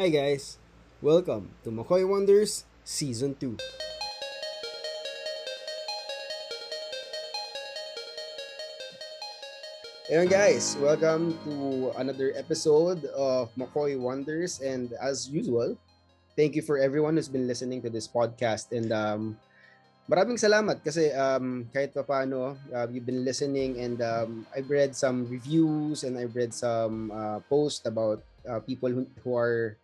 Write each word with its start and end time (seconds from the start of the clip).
Hi 0.00 0.08
guys! 0.08 0.56
Welcome 1.04 1.52
to 1.60 1.68
Makoy 1.68 2.08
Wonders 2.08 2.64
Season 2.88 3.36
2. 3.36 3.60
Ayun 10.08 10.24
guys, 10.24 10.80
welcome 10.80 11.36
to 11.44 11.92
another 12.00 12.32
episode 12.32 13.04
of 13.12 13.52
Makoy 13.60 14.00
Wonders 14.00 14.64
and 14.64 14.96
as 14.96 15.28
usual, 15.28 15.76
thank 16.32 16.56
you 16.56 16.64
for 16.64 16.80
everyone 16.80 17.20
who's 17.20 17.28
been 17.28 17.44
listening 17.44 17.84
to 17.84 17.92
this 17.92 18.08
podcast 18.08 18.72
and 18.72 18.96
um, 18.96 19.36
maraming 20.08 20.40
salamat 20.40 20.80
kasi 20.80 21.12
um, 21.12 21.68
kahit 21.76 21.92
pa 21.92 22.08
paano 22.08 22.56
uh, 22.72 22.88
you've 22.88 23.04
been 23.04 23.20
listening 23.20 23.76
and 23.76 24.00
um, 24.00 24.48
I've 24.56 24.72
read 24.72 24.96
some 24.96 25.28
reviews 25.28 26.08
and 26.08 26.16
I've 26.16 26.32
read 26.32 26.56
some 26.56 27.12
uh, 27.12 27.44
posts 27.52 27.84
about 27.84 28.24
uh, 28.48 28.64
people 28.64 28.88
who, 28.88 29.04
who 29.20 29.36
are 29.36 29.76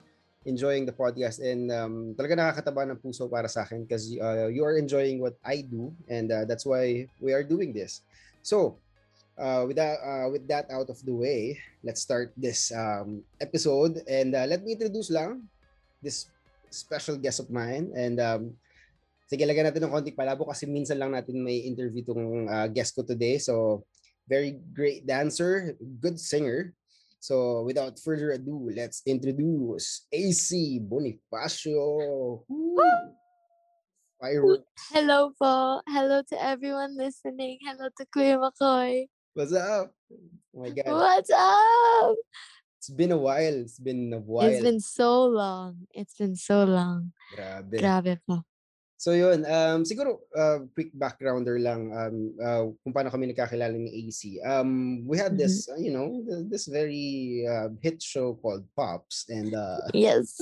enjoying 0.47 0.87
the 0.87 0.95
podcast 0.95 1.43
and 1.43 1.69
um, 1.75 2.15
talaga 2.15 2.39
nakakataba 2.39 2.87
ng 2.95 3.03
puso 3.03 3.27
para 3.27 3.51
sa 3.51 3.67
akin 3.67 3.83
because 3.83 4.15
uh, 4.23 4.47
you 4.47 4.63
are 4.63 4.79
enjoying 4.79 5.19
what 5.19 5.35
I 5.43 5.67
do 5.67 5.91
and 6.07 6.31
uh, 6.31 6.47
that's 6.47 6.65
why 6.65 7.11
we 7.19 7.35
are 7.35 7.43
doing 7.43 7.75
this. 7.75 8.07
So, 8.47 8.79
uh, 9.35 9.67
with 9.67 9.77
that 9.77 9.99
uh, 9.99 10.31
with 10.31 10.47
that 10.47 10.71
out 10.71 10.87
of 10.87 11.03
the 11.03 11.11
way, 11.11 11.59
let's 11.83 12.01
start 12.01 12.31
this 12.39 12.71
um, 12.71 13.27
episode 13.43 14.07
and 14.07 14.39
uh, 14.39 14.47
let 14.47 14.63
me 14.63 14.79
introduce 14.79 15.11
lang 15.11 15.43
this 15.99 16.31
special 16.71 17.19
guest 17.19 17.43
of 17.43 17.51
mine 17.51 17.91
and 17.99 18.23
um, 18.23 18.43
sige 19.27 19.43
lagyan 19.43 19.67
natin 19.67 19.83
ng 19.83 19.93
konting 19.93 20.15
palabo 20.15 20.47
kasi 20.47 20.71
minsan 20.71 21.03
lang 21.03 21.11
natin 21.11 21.43
may 21.43 21.67
interview 21.67 22.07
tong 22.07 22.47
uh, 22.47 22.71
guest 22.71 22.95
ko 22.95 23.03
today. 23.03 23.43
So, 23.43 23.83
very 24.31 24.59
great 24.75 25.07
dancer, 25.07 25.75
good 25.99 26.19
singer, 26.19 26.75
So 27.21 27.63
without 27.63 27.99
further 27.99 28.31
ado, 28.33 28.71
let's 28.75 29.03
introduce 29.07 30.07
AC 30.13 30.81
Bonifacio. 30.83 32.43
Fireworks. 34.21 34.65
Hello 34.93 35.33
po. 35.37 35.83
Hello 35.89 36.23
to 36.33 36.37
everyone 36.41 36.97
listening. 36.97 37.59
Hello 37.61 37.89
to 37.99 38.05
Kuya 38.09 38.41
Makoy. 38.41 39.07
What's 39.35 39.53
up? 39.53 39.93
Oh 40.57 40.65
my 40.65 40.71
God. 40.71 40.89
What's 40.89 41.31
up? 41.31 42.17
It's 42.79 42.89
been 42.89 43.13
a 43.13 43.19
while. 43.19 43.61
It's 43.61 43.79
been 43.79 44.13
a 44.15 44.19
while. 44.19 44.49
It's 44.49 44.63
been 44.63 44.81
so 44.81 45.27
long. 45.27 45.89
It's 45.93 46.17
been 46.17 46.37
so 46.37 46.65
long. 46.65 47.13
Grabe. 47.35 47.77
Grabe 47.77 48.17
po. 48.25 48.41
So 48.97 49.13
yun, 49.13 49.45
um, 49.45 49.85
siguro 49.85 50.25
uh, 50.33 50.65
quick 50.73 50.89
backgrounder 50.97 51.61
lang 51.61 51.93
um, 51.93 52.17
uh, 52.41 52.65
kung 52.81 52.97
paano 52.97 53.13
kami 53.13 53.29
nagkakilala 53.29 53.77
ni 53.77 53.93
AC. 54.09 54.41
Um, 54.41 55.05
we 55.05 55.21
had 55.21 55.37
this, 55.37 55.69
uh, 55.69 55.77
you 55.77 55.93
know, 55.93 56.25
this 56.49 56.65
very 56.65 57.45
uh, 57.45 57.69
hit 57.85 58.01
show 58.01 58.41
called 58.41 58.65
Pops 58.73 59.29
and 59.29 59.53
uh, 59.53 59.85
Yes. 59.93 60.41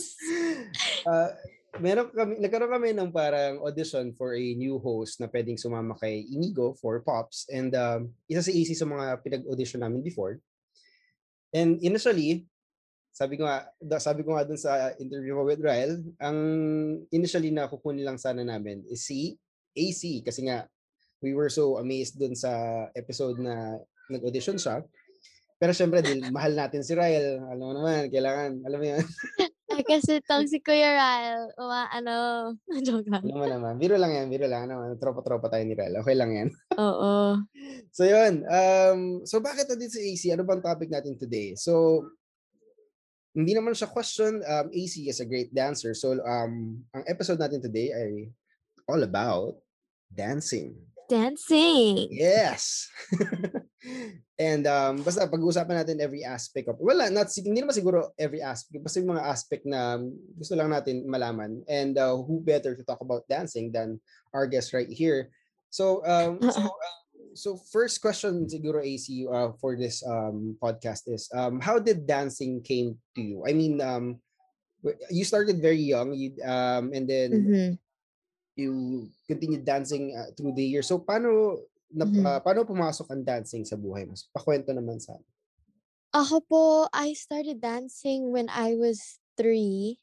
uh, 1.11 1.35
meron 1.83 2.15
kami, 2.15 2.39
nagkaroon 2.39 2.71
kami 2.71 2.89
ng 2.95 3.11
parang 3.11 3.59
audition 3.67 4.15
for 4.15 4.39
a 4.39 4.47
new 4.55 4.79
host 4.79 5.19
na 5.19 5.27
pwedeng 5.27 5.59
sumama 5.59 5.99
kay 5.99 6.23
Inigo 6.23 6.79
for 6.79 7.03
Pops 7.03 7.51
and 7.51 7.75
um, 7.75 8.15
isa 8.31 8.47
si 8.47 8.55
AC 8.55 8.79
sa 8.79 8.87
mga 8.87 9.19
pinag-audition 9.27 9.83
namin 9.83 9.99
before. 9.99 10.39
And 11.51 11.83
initially, 11.83 12.47
sabi 13.15 13.39
ko 13.39 13.47
nga, 13.47 13.71
sabi 14.03 14.27
ko 14.27 14.35
nga 14.35 14.43
dun 14.43 14.59
sa 14.59 14.91
interview 14.99 15.39
ko 15.39 15.47
with 15.47 15.63
Ryle, 15.63 16.03
ang 16.19 16.39
initially 17.15 17.55
na 17.55 17.71
kukunin 17.71 18.03
lang 18.03 18.19
sana 18.19 18.43
namin 18.43 18.83
is 18.91 19.07
si 19.07 19.39
AC 19.79 20.27
kasi 20.27 20.51
nga 20.51 20.67
we 21.23 21.31
were 21.31 21.47
so 21.47 21.79
amazed 21.79 22.19
dun 22.19 22.35
sa 22.35 22.51
episode 22.99 23.39
na 23.39 23.79
nag-audition 24.11 24.59
siya. 24.59 24.83
Pero 25.63 25.71
syempre 25.71 26.03
din, 26.03 26.27
mahal 26.35 26.59
natin 26.59 26.83
si 26.83 26.93
Ryle. 26.93 27.39
Alam 27.41 27.65
mo 27.65 27.73
naman, 27.73 28.11
kailangan, 28.11 28.61
alam 28.67 28.79
mo. 28.83 28.87
Ay, 29.75 29.83
kasi 29.87 30.23
tong 30.23 30.47
si 30.47 30.63
Kuya 30.63 30.93
Ryle, 30.93 31.51
uma, 31.59 31.89
ano, 31.91 32.15
joke 32.87 33.09
lang. 33.11 33.23
Mo 33.27 33.47
naman, 33.47 33.79
biro 33.79 33.99
lang 33.99 34.13
yan, 34.13 34.27
biro 34.29 34.47
lang. 34.51 34.69
Ano, 34.69 34.95
tropa-tropa 34.99 35.49
tayo 35.49 35.65
ni 35.65 35.79
Ryle. 35.79 35.99
Okay 36.03 36.15
lang 36.19 36.31
yan. 36.35 36.49
Oo. 36.83 37.39
So 37.95 38.03
yun, 38.05 38.43
um, 38.45 39.23
so 39.23 39.39
bakit 39.39 39.71
nandito 39.71 39.97
si 39.97 40.03
AC? 40.03 40.23
Ano 40.35 40.43
bang 40.47 40.63
topic 40.63 40.91
natin 40.91 41.15
today? 41.19 41.55
So, 41.57 42.03
hindi 43.35 43.53
naman 43.53 43.75
siya 43.75 43.91
question. 43.91 44.41
Um, 44.47 44.71
AC 44.71 45.11
is 45.11 45.19
a 45.19 45.27
great 45.27 45.51
dancer. 45.51 45.93
So, 45.93 46.15
um, 46.23 46.81
ang 46.95 47.05
episode 47.11 47.43
natin 47.43 47.59
today 47.59 47.91
ay 47.91 48.11
all 48.87 49.03
about 49.03 49.59
dancing. 50.07 50.79
Dancing. 51.11 52.09
Yes! 52.15 52.89
And 54.41 54.67
um, 54.67 55.05
basta 55.05 55.31
pag-uusapan 55.31 55.85
natin 55.85 56.03
every 56.03 56.25
aspect 56.25 56.67
of, 56.67 56.81
wala, 56.81 57.07
not, 57.13 57.31
hindi 57.39 57.61
naman 57.61 57.77
siguro 57.77 58.11
every 58.19 58.43
aspect, 58.43 58.83
basta 58.83 58.99
yung 58.99 59.15
mga 59.15 59.27
aspect 59.31 59.63
na 59.63 60.01
gusto 60.35 60.59
lang 60.59 60.75
natin 60.75 61.07
malaman. 61.07 61.61
And 61.69 61.95
uh, 61.95 62.19
who 62.19 62.41
better 62.41 62.75
to 62.75 62.87
talk 62.87 62.99
about 63.05 63.29
dancing 63.29 63.71
than 63.71 64.01
our 64.33 64.49
guest 64.49 64.73
right 64.73 64.89
here. 64.89 65.31
So, 65.71 66.03
um, 66.07 66.41
so, 66.41 66.67
uh, 66.67 66.71
so 67.35 67.59
first 67.59 68.01
question 68.01 68.47
siguro 68.47 68.81
AC 68.81 69.27
uh, 69.27 69.53
for 69.59 69.77
this 69.77 70.01
um, 70.07 70.57
podcast 70.63 71.11
is, 71.11 71.29
um, 71.35 71.61
how 71.61 71.79
did 71.79 72.07
dancing 72.07 72.63
came 72.63 72.97
to 73.15 73.21
you? 73.21 73.39
I 73.47 73.53
mean, 73.53 73.83
um, 73.83 74.19
you 75.11 75.25
started 75.25 75.61
very 75.61 75.83
young, 75.83 76.15
you, 76.15 76.39
um, 76.47 76.95
and 76.95 77.05
then 77.11 77.31
Mhm. 77.35 77.69
you 78.57 78.71
continued 79.27 79.67
dancing 79.67 80.15
uh, 80.15 80.31
through 80.39 80.55
the 80.55 80.65
years. 80.65 80.87
So 80.87 81.03
paano 81.03 81.59
na, 81.91 82.07
Mhm. 82.07 82.23
uh, 82.23 82.41
paano 82.41 82.63
pumasok 82.63 83.11
ang 83.11 83.27
dancing 83.27 83.67
sa 83.67 83.75
buhay 83.75 84.07
mo? 84.07 84.15
Pakwento 84.31 84.71
naman 84.71 85.03
sa 85.03 85.19
amin. 85.19 85.33
Ako 86.15 86.37
po, 86.47 86.65
I 86.95 87.11
started 87.19 87.59
dancing 87.59 88.31
when 88.31 88.47
I 88.47 88.79
was 88.79 89.19
three 89.35 89.99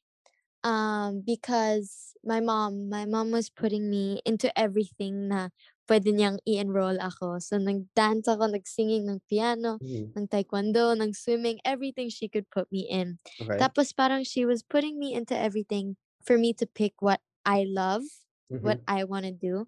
um, 0.59 1.23
because 1.23 2.11
my 2.19 2.43
mom, 2.43 2.91
my 2.91 3.07
mom 3.07 3.31
was 3.31 3.47
putting 3.47 3.87
me 3.87 4.19
into 4.27 4.51
everything 4.59 5.31
na 5.31 5.49
pwede 5.91 6.15
niyang 6.15 6.39
i-enroll 6.47 6.95
ako. 7.03 7.43
So, 7.43 7.59
nag-dance 7.59 8.31
ako, 8.31 8.55
nag-singing 8.55 9.03
ng 9.11 9.19
piano, 9.27 9.81
Mhm. 9.81 10.13
ng 10.15 10.31
taekwondo, 10.31 10.95
ng 10.95 11.11
swimming, 11.11 11.59
everything 11.67 12.07
she 12.07 12.31
could 12.31 12.47
put 12.47 12.71
me 12.71 12.87
in. 12.87 13.19
Okay. 13.39 13.61
Tapos 13.61 13.91
parang 13.91 14.23
she 14.23 14.47
was 14.47 14.63
putting 14.63 14.95
me 14.95 15.11
into 15.11 15.35
everything 15.35 15.99
for 16.23 16.39
me 16.39 16.55
to 16.55 16.63
pick 16.67 17.03
what 17.03 17.19
I 17.43 17.67
love, 17.67 18.07
what 18.63 18.79
Mhm. 18.79 18.87
I 18.87 19.03
want 19.03 19.27
to 19.27 19.35
do. 19.35 19.67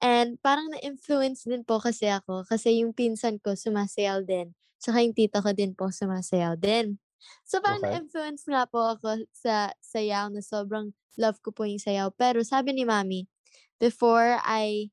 And 0.00 0.40
parang 0.40 0.72
na-influence 0.72 1.44
din 1.44 1.64
po 1.68 1.76
kasi 1.80 2.08
ako 2.08 2.48
kasi 2.48 2.80
yung 2.80 2.96
pinsan 2.96 3.36
ko 3.40 3.52
sumasayaw 3.52 4.24
din. 4.24 4.56
Tsaka 4.80 5.04
yung 5.04 5.12
tita 5.16 5.44
ko 5.44 5.52
din 5.52 5.76
po 5.76 5.92
sumasayaw 5.92 6.56
din. 6.56 6.96
So 7.44 7.60
parang 7.60 7.84
Okay. 7.84 7.88
na-influence 7.88 8.48
nga 8.48 8.64
po 8.64 8.96
ako 8.96 9.28
sa 9.36 9.76
sayaw 9.84 10.32
na 10.32 10.40
sobrang 10.40 10.96
love 11.20 11.36
ko 11.44 11.52
po 11.52 11.68
yung 11.68 11.80
sayaw. 11.82 12.08
Pero 12.16 12.40
sabi 12.40 12.72
ni 12.72 12.88
mami, 12.88 13.28
before 13.76 14.40
I 14.40 14.88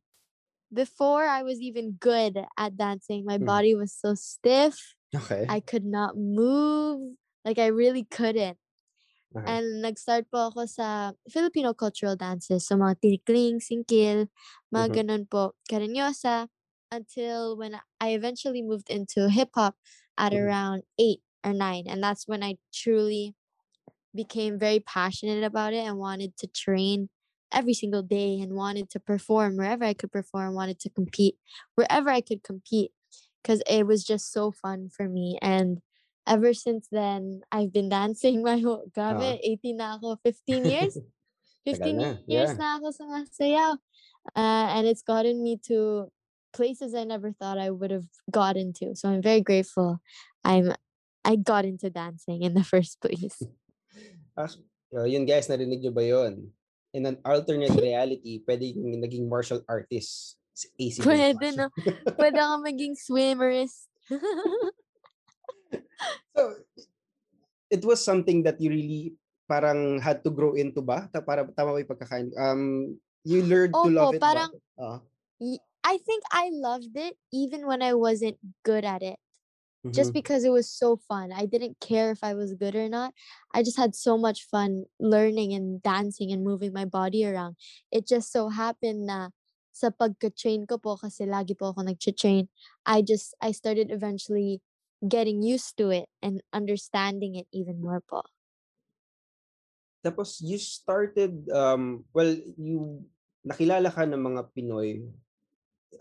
before 0.74 1.26
I 1.26 1.44
was 1.44 1.60
even 1.62 1.94
good 2.00 2.38
at 2.58 2.78
dancing, 2.78 3.26
my 3.26 3.38
Mhm. 3.40 3.40
body 3.40 3.76
was 3.76 3.94
so 3.94 4.16
stiff. 4.16 4.96
Okay. 5.16 5.50
I 5.50 5.60
could 5.62 5.86
not 5.86 6.18
move. 6.18 7.16
Like 7.46 7.60
I 7.60 7.68
really 7.68 8.04
couldn't. 8.06 8.58
Uh-huh. 9.36 9.58
And 9.58 9.82
nag-start 9.82 10.28
po 10.32 10.52
ako 10.52 10.68
sa 10.68 11.14
Filipino 11.32 11.72
cultural 11.74 12.16
dances. 12.20 12.68
So 12.68 12.76
mga 12.76 13.00
tinikling, 13.00 13.64
singkil, 13.64 14.28
mga 14.76 14.88
Mhm. 14.88 15.02
ganun 15.04 15.30
po, 15.30 15.56
karinyosa. 15.72 16.50
Until 16.92 17.58
when 17.58 17.80
I 18.00 18.16
eventually 18.16 18.62
moved 18.64 18.90
into 18.90 19.30
hip-hop 19.30 19.76
at 20.18 20.32
Mhm. 20.32 20.48
around 20.48 20.84
eight 21.00 21.22
or 21.44 21.54
nine. 21.54 21.86
And 21.88 22.04
that's 22.04 22.28
when 22.28 22.44
I 22.44 22.58
truly 22.74 23.36
became 24.16 24.60
very 24.60 24.80
passionate 24.80 25.44
about 25.44 25.74
it 25.74 25.84
and 25.86 25.98
wanted 26.00 26.38
to 26.38 26.48
train 26.48 27.10
every 27.54 27.74
single 27.74 28.02
day 28.02 28.40
and 28.40 28.54
wanted 28.54 28.90
to 28.92 29.00
perform 29.00 29.58
wherever 29.58 29.84
I 29.84 29.94
could 29.94 30.12
perform, 30.12 30.54
wanted 30.54 30.80
to 30.82 30.90
compete 30.90 31.36
wherever 31.76 32.10
I 32.10 32.22
could 32.22 32.44
compete 32.44 32.92
because 33.42 33.62
it 33.70 33.88
was 33.88 34.04
just 34.04 34.32
so 34.32 34.52
fun 34.52 34.90
for 34.90 35.08
me. 35.08 35.40
And 35.42 35.82
ever 36.28 36.54
since 36.54 36.88
then, 36.92 37.42
I've 37.52 37.72
been 37.72 37.90
dancing 37.98 38.44
my 38.44 38.60
whole, 38.60 38.86
grabe, 38.96 39.40
18 39.44 39.78
na 39.78 39.96
ako, 39.96 40.20
15 40.24 40.66
years? 40.66 40.98
15 41.68 41.98
na, 41.98 42.16
years 42.28 42.52
yeah. 42.52 42.54
na 42.56 42.80
ako 42.80 42.96
sumasayaw. 42.96 43.76
Uh, 44.36 44.68
and 44.72 44.88
it's 44.88 45.04
gotten 45.04 45.44
me 45.44 45.60
to 45.68 46.08
places 46.54 46.96
I 46.96 47.04
never 47.04 47.32
thought 47.32 47.58
I 47.60 47.72
would 47.72 47.92
have 47.92 48.08
gotten 48.32 48.72
to. 48.80 48.96
So 48.96 49.10
I'm 49.10 49.22
very 49.22 49.42
grateful 49.42 50.00
I'm 50.48 50.74
I 51.28 51.36
got 51.36 51.68
into 51.68 51.92
dancing 51.92 52.42
in 52.42 52.56
the 52.56 52.64
first 52.74 53.04
place. 53.04 53.44
Uh, 54.40 55.04
yun 55.04 55.28
guys, 55.28 55.52
narinig 55.52 55.84
nyo 55.84 55.92
ba 55.92 56.04
yun? 56.08 56.56
In 56.96 57.04
an 57.06 57.18
alternate 57.26 57.76
reality, 57.76 58.42
pwede 58.48 58.74
yung 58.76 59.00
naging 59.04 59.28
martial 59.28 59.62
artist 59.68 60.40
AC 60.80 61.04
Pwede, 61.04 61.54
no? 61.54 61.70
Pwede 62.20 62.40
ako 62.42 62.56
maging 62.66 62.96
swimmerist. 62.98 63.92
So, 66.38 66.54
it 67.74 67.84
was 67.84 68.00
something 68.06 68.46
that 68.46 68.62
you 68.62 68.70
really 68.70 69.18
parang 69.50 70.00
had 70.00 70.24
to 70.24 70.30
grow 70.30 70.54
into 70.54 70.86
ba? 70.86 71.10
Ta- 71.10 71.26
para 71.26 71.48
tama 71.58 71.74
ba 71.74 71.82
yung 71.82 71.92
pagkakain? 71.92 72.28
Um, 72.38 72.64
you 73.26 73.42
learned 73.42 73.74
to 73.74 73.90
love 73.90 74.14
Opo, 74.14 74.18
it 74.18 74.22
parang 74.22 74.52
ba? 74.78 75.02
Y- 75.42 75.66
I 75.88 75.98
think 76.04 76.24
I 76.30 76.52
loved 76.52 76.94
it 76.94 77.16
even 77.32 77.66
when 77.66 77.82
I 77.82 77.96
wasn't 77.96 78.38
good 78.62 78.84
at 78.84 79.02
it. 79.02 79.18
Just 79.90 80.12
Mhm. 80.12 80.14
because 80.14 80.44
it 80.44 80.52
was 80.52 80.70
so 80.70 80.98
fun. 80.98 81.32
I 81.32 81.46
didn't 81.46 81.80
care 81.80 82.12
if 82.12 82.24
I 82.24 82.34
was 82.34 82.54
good 82.54 82.76
or 82.76 82.90
not. 82.90 83.14
I 83.54 83.64
just 83.64 83.78
had 83.78 83.96
so 83.96 84.18
much 84.18 84.44
fun 84.46 84.86
learning 85.00 85.54
and 85.54 85.82
dancing 85.82 86.32
and 86.32 86.44
moving 86.44 86.74
my 86.74 86.86
body 86.86 87.26
around. 87.26 87.56
It 87.92 88.08
just 88.08 88.32
so 88.32 88.50
happened 88.50 89.08
na 89.08 89.32
sa 89.78 89.94
pagka-train 89.94 90.66
ko 90.66 90.82
po 90.82 90.98
kasi 90.98 91.30
lagi 91.30 91.54
po 91.54 91.70
ako 91.70 91.86
nag-train, 91.86 92.50
I 92.82 93.06
just 93.06 93.38
I 93.38 93.54
started 93.54 93.94
eventually 93.94 94.66
getting 95.06 95.46
used 95.46 95.78
to 95.78 95.94
it 95.94 96.10
and 96.26 96.42
understanding 96.50 97.38
it 97.38 97.46
even 97.54 97.78
more 97.78 98.02
po. 98.02 98.26
Tapos 100.02 100.42
you 100.42 100.58
started, 100.58 101.46
um, 101.54 102.06
well, 102.10 102.34
you 102.58 103.06
nakilala 103.46 103.94
ka 103.94 104.02
ng 104.10 104.18
mga 104.18 104.42
Pinoy 104.58 105.06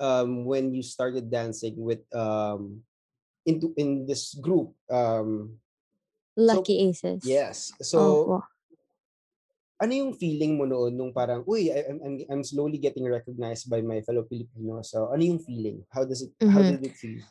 um, 0.00 0.48
when 0.48 0.72
you 0.72 0.80
started 0.80 1.28
dancing 1.28 1.76
with 1.76 2.00
um, 2.16 2.80
into 3.46 3.72
in 3.78 4.04
this 4.04 4.34
group. 4.34 4.74
Um, 4.90 5.62
Lucky 6.36 6.90
Aces. 6.90 7.24
yes. 7.24 7.72
So, 7.80 7.96
Opo. 7.96 8.42
ano 9.80 9.92
yung 9.92 10.12
feeling 10.12 10.58
mo 10.58 10.64
noon 10.68 10.96
nung 10.96 11.12
parang, 11.12 11.44
uy, 11.48 11.72
I, 11.72 11.88
I'm, 11.88 11.98
I'm, 12.04 12.16
I'm 12.28 12.44
slowly 12.44 12.76
getting 12.76 13.08
recognized 13.08 13.70
by 13.70 13.80
my 13.80 14.02
fellow 14.02 14.26
Filipinos. 14.28 14.92
So, 14.92 15.08
ano 15.08 15.22
yung 15.22 15.40
feeling? 15.40 15.84
How 15.88 16.04
does 16.04 16.22
it, 16.26 16.32
how 16.42 16.60
Mhm. 16.60 16.76
did 16.76 16.84
it 16.92 16.96
feel? 16.96 17.22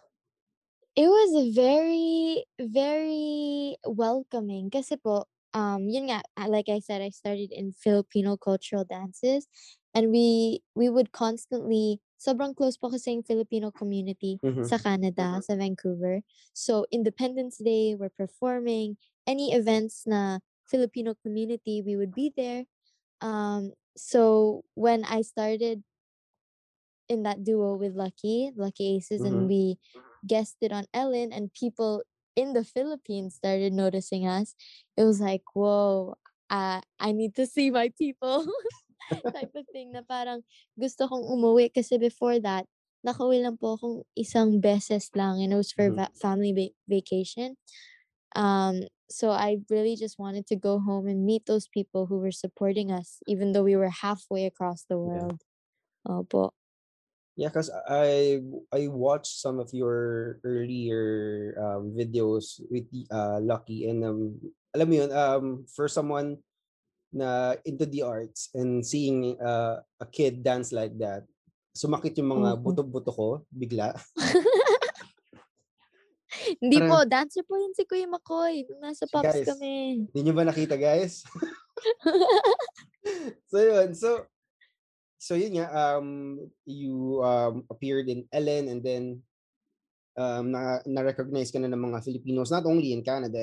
It 0.96 1.12
was 1.12 1.52
very, 1.52 2.48
very 2.56 3.76
welcoming 3.84 4.72
kasi 4.72 4.96
po, 4.96 5.28
um, 5.52 5.92
yun 5.92 6.08
nga, 6.08 6.24
like 6.48 6.72
I 6.72 6.80
said, 6.80 7.04
I 7.04 7.12
started 7.12 7.52
in 7.52 7.76
Filipino 7.76 8.40
cultural 8.40 8.88
dances 8.88 9.46
and 9.96 10.12
we 10.12 10.62
we 10.76 10.90
would 10.90 11.12
constantly, 11.16 12.02
sobrang 12.20 12.56
close 12.56 12.78
po 12.78 12.92
kasi 12.92 13.16
yung 13.16 13.24
Filipino 13.26 13.72
community 13.72 14.42
Mhm. 14.44 14.64
sa 14.66 14.78
Canada, 14.78 15.40
sa 15.42 15.56
Vancouver. 15.56 16.22
So, 16.54 16.86
Independence 16.92 17.58
Day, 17.64 17.96
we're 17.96 18.14
performing, 18.14 18.98
any 19.28 19.54
events 19.56 20.06
na 20.08 20.40
Filipino 20.68 21.16
community, 21.16 21.82
we 21.82 21.96
would 21.98 22.14
be 22.14 22.34
there. 22.36 22.66
Um, 23.22 23.74
so, 23.98 24.64
when 24.76 25.06
I 25.06 25.22
started 25.24 25.84
in 27.10 27.24
that 27.24 27.44
duo 27.44 27.76
with 27.76 27.94
Lucky, 27.96 28.52
Lucky 28.56 28.96
Aces, 28.98 29.24
Mhm. 29.24 29.24
and 29.24 29.48
we 29.48 29.78
guested 30.26 30.72
on 30.72 30.86
Ellen, 30.94 31.32
and 31.32 31.54
people 31.54 32.02
in 32.36 32.54
the 32.54 32.64
Philippines 32.64 33.36
started 33.36 33.74
noticing 33.74 34.28
us. 34.28 34.56
It 34.98 35.04
was 35.04 35.22
like, 35.22 35.44
whoa, 35.54 36.16
uh, 36.50 36.82
I 37.00 37.12
need 37.12 37.36
to 37.36 37.46
see 37.46 37.70
my 37.72 37.90
people 37.98 38.46
type 39.36 39.54
of 39.56 39.66
thing 39.72 39.92
na 39.94 40.02
parang 40.06 40.42
gusto 40.80 41.08
kong 41.08 41.24
umuwi 41.26 41.70
kasi 41.74 41.98
before 41.98 42.40
that, 42.42 42.66
nakauwi 43.06 43.42
lang 43.44 43.58
po 43.58 43.78
akong 43.78 43.98
isang 44.18 44.58
beses 44.62 45.12
lang 45.14 45.38
and 45.42 45.54
it 45.54 45.60
was 45.60 45.72
for 45.72 45.88
Mhm. 45.90 45.96
va- 45.98 46.16
family 46.18 46.52
va- 46.54 46.76
vacation. 46.90 47.58
Um, 48.36 48.90
so 49.08 49.30
I 49.32 49.62
really 49.70 49.96
just 49.96 50.18
wanted 50.18 50.48
to 50.50 50.58
go 50.58 50.82
home 50.82 51.06
and 51.08 51.24
meet 51.26 51.46
those 51.46 51.70
people 51.70 52.08
who 52.10 52.18
were 52.18 52.34
supporting 52.34 52.90
us, 52.92 53.22
even 53.30 53.54
though 53.54 53.64
we 53.64 53.78
were 53.78 53.94
halfway 53.94 54.46
across 54.50 54.84
the 54.90 54.98
Yeah. 54.98 55.30
world. 55.32 55.40
Opo. 56.08 56.52
Yeah, 57.36 57.50
because 57.52 57.68
I 57.70 58.40
I 58.72 58.88
watched 58.88 59.44
some 59.44 59.60
of 59.60 59.76
your 59.76 60.40
earlier 60.48 61.52
um, 61.60 61.92
videos 61.92 62.64
with 62.72 62.88
uh, 63.12 63.44
Lucky 63.44 63.92
and 63.92 64.08
um, 64.08 64.40
alam 64.72 64.88
mo 64.88 64.96
yun, 65.04 65.12
um, 65.12 65.46
for 65.68 65.92
someone 65.92 66.40
na 67.16 67.56
into 67.64 67.88
the 67.88 68.04
arts 68.04 68.52
and 68.52 68.84
seeing 68.84 69.40
uh, 69.40 69.80
a 70.04 70.08
kid 70.12 70.44
dance 70.44 70.76
like 70.76 70.92
that, 71.00 71.24
sumakit 71.72 72.12
yung 72.20 72.36
mga 72.36 72.60
Opo. 72.60 72.76
buto-buto 72.76 73.12
ko 73.16 73.30
bigla. 73.48 73.96
Hindi 76.60 76.84
Parang- 76.84 76.92
po, 76.92 76.98
dancer 77.08 77.44
po 77.48 77.56
yun 77.56 77.72
si 77.72 77.88
Kuya 77.88 78.12
Makoy. 78.12 78.68
Nasa 78.84 79.08
Pops 79.08 79.32
guys. 79.32 79.48
kami. 79.48 80.04
Hindi 80.12 80.20
nyo 80.20 80.34
ba 80.36 80.44
nakita 80.44 80.76
guys? 80.76 81.24
so 83.52 83.58
yun, 83.64 83.96
so 83.96 84.28
so 85.16 85.34
yun 85.40 85.58
nga 85.58 85.72
um 85.72 86.38
you 86.68 87.24
um 87.24 87.64
appeared 87.72 88.12
in 88.12 88.28
Ellen 88.36 88.68
and 88.68 88.84
then 88.84 89.04
um 90.20 90.52
na 90.52 90.84
na-recognize 90.84 91.50
ka 91.50 91.58
na 91.60 91.72
ng 91.72 91.82
mga 91.92 92.04
Filipinos 92.04 92.52
not 92.52 92.68
only 92.68 92.92
in 92.92 93.02
Canada 93.02 93.42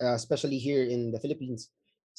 uh, 0.00 0.14
especially 0.16 0.60
here 0.60 0.84
in 0.84 1.10
the 1.12 1.20
Philippines. 1.20 1.68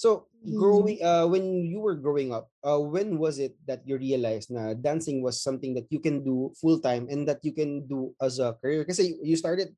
So 0.01 0.25
Mhm. 0.41 0.57
growing 0.57 0.97
uh 1.05 1.29
when 1.29 1.69
you 1.69 1.77
were 1.77 1.93
growing 1.93 2.33
up, 2.33 2.49
uh 2.65 2.81
when 2.81 3.21
was 3.21 3.37
it 3.37 3.53
that 3.69 3.85
you 3.85 4.01
realized 4.01 4.49
na 4.49 4.73
dancing 4.73 5.21
was 5.21 5.37
something 5.45 5.77
that 5.77 5.85
you 5.93 6.01
can 6.01 6.25
do 6.25 6.49
full 6.57 6.81
time 6.81 7.05
and 7.13 7.29
that 7.29 7.45
you 7.45 7.53
can 7.53 7.85
do 7.85 8.17
as 8.17 8.41
a 8.41 8.57
career? 8.57 8.81
Kasi 8.81 9.21
you 9.21 9.37
started 9.37 9.77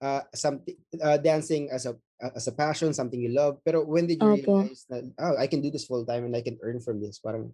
uh 0.00 0.24
something 0.32 0.80
uh, 0.96 1.20
dancing 1.20 1.68
as 1.68 1.84
a 1.84 1.92
as 2.24 2.48
a 2.48 2.56
passion, 2.56 2.96
something 2.96 3.20
you 3.20 3.36
love. 3.36 3.60
Pero 3.68 3.84
when 3.84 4.08
did 4.08 4.24
you 4.24 4.32
Opo. 4.32 4.64
realize 4.64 4.88
that 4.88 5.04
oh, 5.20 5.36
I 5.36 5.44
can 5.44 5.60
do 5.60 5.68
this 5.68 5.84
full 5.84 6.08
time 6.08 6.24
and 6.24 6.32
I 6.32 6.40
can 6.40 6.56
earn 6.64 6.80
from 6.80 7.04
this? 7.04 7.20
Parang 7.20 7.52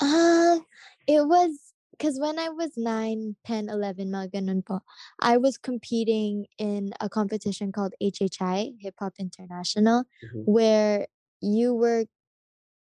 Um, 0.00 0.64
it 1.04 1.20
was 1.28 1.75
because 1.98 2.18
when 2.20 2.38
I 2.38 2.48
was 2.50 2.76
9, 2.76 3.36
10, 3.44 3.68
11, 3.68 4.10
mga 4.10 4.30
ganun 4.32 4.64
po, 4.64 4.80
I 5.20 5.36
was 5.38 5.58
competing 5.58 6.46
in 6.58 6.92
a 7.00 7.08
competition 7.08 7.72
called 7.72 7.94
HHI, 8.02 8.74
Hip 8.80 8.94
Hop 9.00 9.14
International, 9.18 10.04
Mhm. 10.22 10.46
where 10.46 11.06
you 11.40 11.74
were 11.74 12.06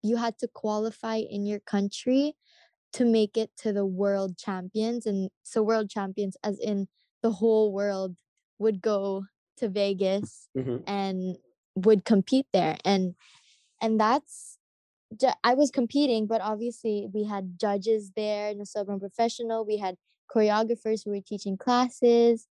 you 0.03 0.17
had 0.17 0.37
to 0.39 0.47
qualify 0.47 1.17
in 1.17 1.45
your 1.45 1.59
country 1.59 2.35
to 2.93 3.05
make 3.05 3.37
it 3.37 3.51
to 3.57 3.73
the 3.73 3.85
world 3.85 4.37
champions 4.37 5.05
and 5.05 5.31
so 5.43 5.63
world 5.63 5.89
champions 5.89 6.37
as 6.43 6.59
in 6.59 6.87
the 7.23 7.31
whole 7.31 7.73
world 7.73 8.15
would 8.59 8.81
go 8.81 9.25
to 9.57 9.69
Vegas 9.69 10.49
Mhm. 10.55 10.85
and 10.87 11.37
would 11.75 12.05
compete 12.05 12.47
there 12.53 12.77
and 12.85 13.15
and 13.81 13.99
that's 13.99 14.54
ju- 15.19 15.39
I 15.43 15.53
was 15.53 15.71
competing 15.71 16.27
but 16.27 16.41
obviously 16.41 17.07
we 17.13 17.23
had 17.25 17.59
judges 17.59 18.11
there 18.15 18.53
na 18.55 18.63
sobrang 18.63 18.99
professional 18.99 19.65
we 19.65 19.77
had 19.77 19.95
choreographers 20.33 21.03
who 21.05 21.11
were 21.11 21.21
teaching 21.21 21.57
classes 21.57 22.47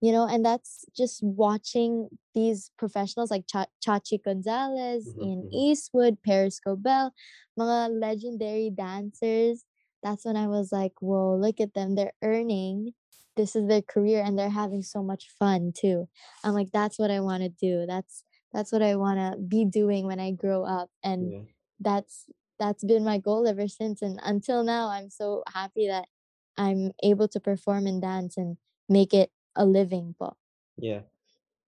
you 0.00 0.12
know 0.12 0.26
and 0.26 0.44
that's 0.44 0.84
just 0.96 1.22
watching 1.22 2.08
these 2.34 2.70
professionals 2.78 3.30
like 3.30 3.44
Cha- 3.48 3.66
Chachi 3.84 4.22
Gonzalez, 4.22 5.06
Mhm, 5.16 5.22
Ian 5.26 5.42
mhm. 5.44 5.52
Eastwood, 5.52 6.22
Paris 6.22 6.60
Goebel, 6.60 7.10
mga 7.58 8.00
legendary 8.00 8.70
dancers. 8.70 9.64
That's 10.02 10.24
when 10.24 10.36
I 10.36 10.46
was 10.46 10.70
like 10.72 10.92
whoa 11.00 11.34
look 11.36 11.60
at 11.60 11.74
them. 11.74 11.94
They're 11.96 12.12
earning. 12.22 12.94
This 13.36 13.54
is 13.56 13.66
their 13.68 13.82
career 13.82 14.22
and 14.22 14.38
they're 14.38 14.50
having 14.50 14.82
so 14.82 15.02
much 15.02 15.28
fun 15.38 15.72
too. 15.76 16.08
I'm 16.44 16.54
like 16.54 16.70
that's 16.72 16.98
what 16.98 17.10
I 17.10 17.20
want 17.20 17.42
to 17.42 17.48
do. 17.50 17.84
That's 17.86 18.24
that's 18.52 18.72
what 18.72 18.82
I 18.82 18.96
want 18.96 19.18
to 19.18 19.38
be 19.38 19.64
doing 19.64 20.06
when 20.06 20.20
I 20.20 20.30
grow 20.32 20.64
up. 20.64 20.90
And 21.02 21.32
Yeah. 21.32 21.42
That's 21.80 22.26
that's 22.58 22.82
been 22.82 23.04
my 23.04 23.18
goal 23.18 23.46
ever 23.46 23.68
since 23.68 24.02
and 24.02 24.18
until 24.22 24.64
now 24.64 24.88
I'm 24.90 25.10
so 25.10 25.42
happy 25.46 25.86
that 25.86 26.06
I'm 26.58 26.90
able 27.02 27.28
to 27.28 27.40
perform 27.40 27.86
and 27.86 28.02
dance 28.02 28.36
and 28.36 28.58
make 28.88 29.14
it 29.14 29.30
a 29.54 29.64
living 29.64 30.14
po. 30.18 30.34
Yeah. 30.76 31.06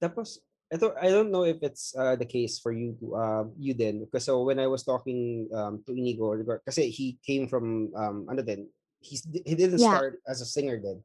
Tapos, 0.03 0.43
ito, 0.71 0.95
I 0.99 1.11
don't 1.11 1.31
know 1.31 1.45
if 1.47 1.63
it's 1.63 1.95
uh, 1.95 2.17
the 2.17 2.27
case 2.27 2.59
for 2.59 2.71
you 2.75 2.95
um 3.15 3.55
you 3.59 3.75
then 3.75 4.07
because 4.07 4.27
so 4.27 4.43
when 4.43 4.59
I 4.59 4.67
was 4.67 4.83
talking 4.87 5.51
um 5.55 5.83
to 5.87 5.95
Inigo 5.95 6.35
kasi 6.63 6.91
he 6.91 7.19
came 7.27 7.47
from 7.51 7.91
um 7.95 8.27
ano 8.31 8.43
din 8.43 8.71
he's 9.03 9.27
he 9.47 9.55
didn't 9.59 9.83
Yeah. 9.83 9.95
start 9.95 10.23
as 10.31 10.43
a 10.43 10.47
singer 10.47 10.79
then 10.79 11.03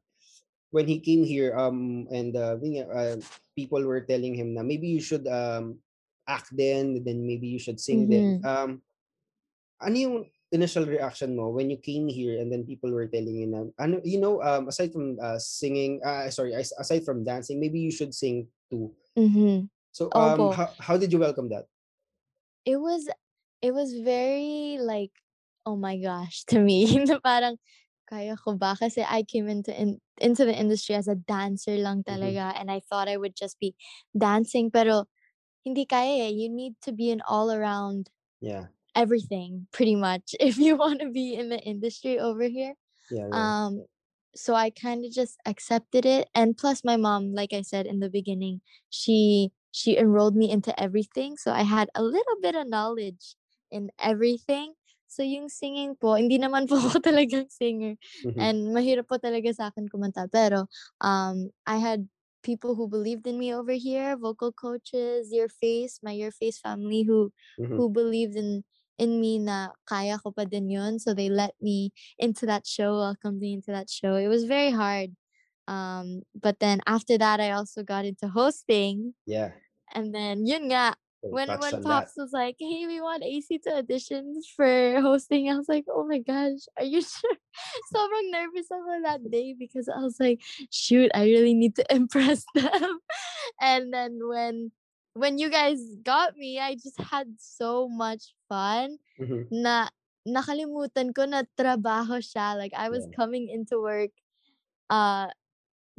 when 0.70 0.86
he 0.86 1.02
came 1.02 1.26
here 1.26 1.54
um 1.58 2.06
and 2.14 2.34
uh, 2.38 2.54
uh, 2.58 3.18
people 3.58 3.82
were 3.82 4.02
telling 4.06 4.34
him 4.38 4.54
na 4.54 4.62
maybe 4.62 4.86
you 4.86 5.02
should 5.02 5.26
um 5.26 5.78
act 6.30 6.50
then 6.54 7.02
then 7.02 7.26
maybe 7.26 7.50
you 7.50 7.58
should 7.58 7.78
sing 7.82 8.06
then 8.06 8.38
Mhm. 8.38 8.46
um 8.46 8.70
ano 9.82 9.96
yung 9.96 10.16
initial 10.54 10.86
reaction 10.86 11.34
mo 11.36 11.50
when 11.50 11.68
you 11.68 11.76
came 11.76 12.06
here 12.08 12.38
and 12.38 12.52
then 12.52 12.64
people 12.64 12.90
were 12.92 13.06
telling 13.10 13.34
you 13.36 13.48
na 13.50 13.66
ano 13.82 13.98
you 14.06 14.16
know 14.20 14.38
um 14.42 14.68
aside 14.70 14.92
from 14.94 15.18
uh, 15.20 15.38
singing 15.38 15.98
uh, 16.06 16.30
sorry 16.30 16.54
aside 16.54 17.02
from 17.04 17.24
dancing 17.26 17.58
maybe 17.60 17.78
you 17.82 17.90
should 17.90 18.14
sing 18.14 18.46
too 18.70 18.94
Mhm. 19.16 19.68
so 19.92 20.12
um 20.14 20.48
Opo. 20.48 20.54
how, 20.54 20.68
how 20.78 20.96
did 20.96 21.12
you 21.12 21.18
welcome 21.18 21.48
that 21.50 21.66
It 22.64 22.76
was 22.76 23.08
it 23.62 23.72
was 23.72 23.94
very 23.94 24.78
like 24.80 25.12
oh 25.64 25.76
my 25.76 25.96
gosh 25.98 26.44
to 26.52 26.60
me 26.60 26.84
na 27.04 27.18
parang 27.20 27.56
kaya 28.06 28.36
ko 28.38 28.54
ba 28.54 28.76
kasi 28.78 29.02
I 29.02 29.22
came 29.26 29.48
into 29.50 29.74
in, 29.74 29.98
into 30.22 30.44
the 30.46 30.54
industry 30.54 30.94
as 30.94 31.08
a 31.08 31.16
dancer 31.18 31.74
lang 31.78 32.04
talaga 32.06 32.54
and 32.54 32.70
I 32.70 32.80
thought 32.80 33.08
I 33.08 33.16
would 33.18 33.34
just 33.34 33.58
be 33.58 33.74
dancing 34.16 34.70
pero 34.70 35.06
hindi 35.66 35.86
kaya 35.86 36.28
eh. 36.28 36.34
You 36.34 36.50
need 36.50 36.76
to 36.86 36.92
be 36.92 37.10
an 37.10 37.22
all 37.26 37.50
around 37.52 38.10
yeah 38.40 38.66
everything 38.96 39.68
pretty 39.72 39.96
much 39.96 40.34
if 40.40 40.58
you 40.58 40.76
want 40.76 41.00
to 41.00 41.10
be 41.10 41.34
in 41.34 41.50
the 41.50 41.60
industry 41.60 42.18
over 42.18 42.44
here. 42.44 42.74
yeah, 43.10 43.28
yeah. 43.28 43.52
Um 43.52 43.86
so 44.36 44.54
I 44.54 44.70
kind 44.70 45.04
of 45.04 45.12
just 45.12 45.38
accepted 45.46 46.04
it 46.06 46.28
and 46.34 46.56
plus 46.56 46.84
my 46.84 46.96
mom 46.96 47.32
like 47.34 47.52
I 47.52 47.62
said 47.62 47.86
in 47.86 48.00
the 48.00 48.10
beginning, 48.10 48.60
she 48.90 49.50
she 49.72 49.96
enrolled 49.98 50.36
me 50.36 50.50
into 50.50 50.72
everything 50.80 51.36
so 51.36 51.52
I 51.52 51.62
had 51.62 51.88
a 51.94 52.02
little 52.02 52.36
bit 52.42 52.54
of 52.54 52.68
knowledge 52.68 53.36
in 53.70 53.90
everything. 54.00 54.74
So 55.08 55.22
yung 55.22 55.48
singing 55.48 55.96
po, 55.96 56.14
hindi 56.16 56.38
naman 56.38 56.68
po 56.68 56.76
ako 56.76 56.98
talagang 57.08 57.48
singer 57.50 57.96
Mhm. 58.22 58.46
and 58.46 58.74
mahirap 58.74 59.08
po 59.08 59.16
talaga 59.20 59.52
sa 59.54 59.68
akin 59.72 59.88
kumanta 59.88 60.26
pero 60.30 60.66
um 61.00 61.50
I 61.66 61.78
had 61.78 62.08
people 62.42 62.74
who 62.78 62.86
believed 62.86 63.26
in 63.26 63.38
me 63.42 63.50
over 63.54 63.74
here, 63.74 64.14
vocal 64.16 64.52
coaches, 64.54 65.32
Your 65.34 65.48
Face, 65.50 65.98
my 66.02 66.12
Your 66.14 66.30
Face 66.30 66.58
family 66.62 67.02
who 67.02 67.32
Mhm. 67.58 67.80
who 67.80 67.90
believed 67.90 68.36
in 68.36 68.64
in 68.98 69.20
me 69.20 69.38
na 69.38 69.70
kaya 69.86 70.18
ko 70.18 70.32
pa 70.32 70.44
din 70.44 70.70
yun. 70.70 70.98
So 70.98 71.14
they 71.14 71.28
let 71.28 71.54
me 71.60 71.92
into 72.18 72.46
that 72.46 72.66
show, 72.66 72.98
welcomed 72.98 73.40
me 73.40 73.54
into 73.54 73.72
that 73.72 73.90
show. 73.90 74.16
It 74.16 74.28
was 74.28 74.44
very 74.44 74.70
hard. 74.70 75.16
Um, 75.68 76.22
but 76.34 76.60
then 76.60 76.80
after 76.86 77.18
that, 77.18 77.40
I 77.40 77.50
also 77.52 77.82
got 77.82 78.04
into 78.04 78.28
hosting. 78.28 79.14
Yeah. 79.26 79.52
And 79.94 80.14
then 80.14 80.46
yun 80.46 80.68
nga, 80.70 80.94
So 81.22 81.28
when 81.30 81.48
when 81.58 81.74
on 81.74 81.82
that. 81.82 82.06
Pops 82.06 82.14
was 82.16 82.32
like, 82.32 82.56
"Hey, 82.58 82.86
we 82.86 83.00
want 83.00 83.24
AC 83.24 83.58
to 83.66 83.78
audition 83.82 84.40
for 84.56 85.00
hosting," 85.00 85.48
I 85.50 85.56
was 85.56 85.68
like, 85.68 85.86
"Oh 85.88 86.06
my 86.06 86.18
gosh, 86.18 86.66
are 86.78 86.84
you 86.84 87.00
sure?" 87.06 87.38
Sobrang 87.94 88.30
nervous 88.30 88.68
ako 88.70 89.02
that 89.02 89.22
day 89.30 89.54
because 89.58 89.88
I 89.88 89.98
was 90.00 90.18
like, 90.20 90.40
"Shoot, 90.70 91.10
I 91.14 91.24
really 91.26 91.54
need 91.54 91.76
to 91.76 91.86
impress 91.94 92.44
them." 92.54 93.00
and 93.60 93.92
then 93.92 94.18
when 94.22 94.72
when 95.16 95.38
you 95.38 95.50
guys 95.50 95.80
got 96.04 96.36
me, 96.36 96.60
I 96.60 96.74
just 96.76 97.00
had 97.00 97.40
so 97.40 97.88
much 97.88 98.34
fun 98.48 98.98
Mhm. 99.18 99.48
na 99.50 99.88
nakalimutan 100.28 101.14
ko 101.16 101.24
na 101.26 101.44
trabaho 101.58 102.20
siya. 102.20 102.56
Like 102.58 102.74
I 102.76 102.90
was 102.90 103.06
Yeah. 103.06 103.16
coming 103.16 103.48
into 103.48 103.80
work, 103.80 104.12
uh, 104.90 105.28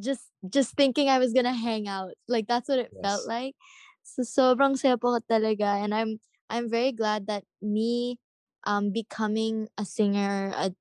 just 0.02 0.32
just 0.50 0.76
thinking 0.78 1.10
I 1.10 1.20
was 1.20 1.34
gonna 1.34 1.56
hang 1.56 1.88
out. 1.88 2.14
Like 2.28 2.48
that's 2.48 2.70
what 2.70 2.80
it 2.80 2.94
felt 3.02 3.28
like. 3.28 3.56
So 4.04 4.24
sobrang 4.24 4.78
saya 4.78 4.98
po 4.98 5.18
talaga, 5.26 5.82
and 5.84 5.94
I'm 5.96 6.20
I'm 6.50 6.70
very 6.70 6.92
glad 6.94 7.28
that 7.28 7.44
me 7.62 8.20
um 8.66 8.92
becoming 8.94 9.70
a 9.78 9.86
singer, 9.86 10.54
a 10.56 10.74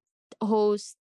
host, 0.45 0.99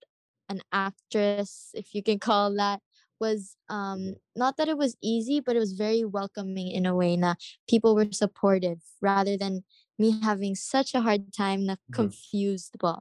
an 0.49 0.61
actress, 0.71 1.71
if 1.75 1.93
you 1.95 2.03
can 2.03 2.19
call 2.19 2.53
that, 2.57 2.81
was 3.19 3.55
um 3.69 4.15
not 4.35 4.57
that 4.57 4.67
it 4.67 4.77
was 4.77 4.95
easy, 5.01 5.39
but 5.39 5.55
it 5.55 5.63
was 5.63 5.73
very 5.73 6.03
welcoming 6.03 6.71
in 6.71 6.85
a 6.85 6.95
way 6.95 7.15
na 7.15 7.35
people 7.69 7.95
were 7.95 8.07
supportive 8.11 8.79
rather 9.01 9.37
than 9.37 9.63
me 9.97 10.19
having 10.21 10.55
such 10.55 10.93
a 10.93 11.01
hard 11.01 11.31
time 11.31 11.63
na 11.65 11.75
Mhm. 11.87 11.95
confused 11.95 12.75
po. 12.79 12.99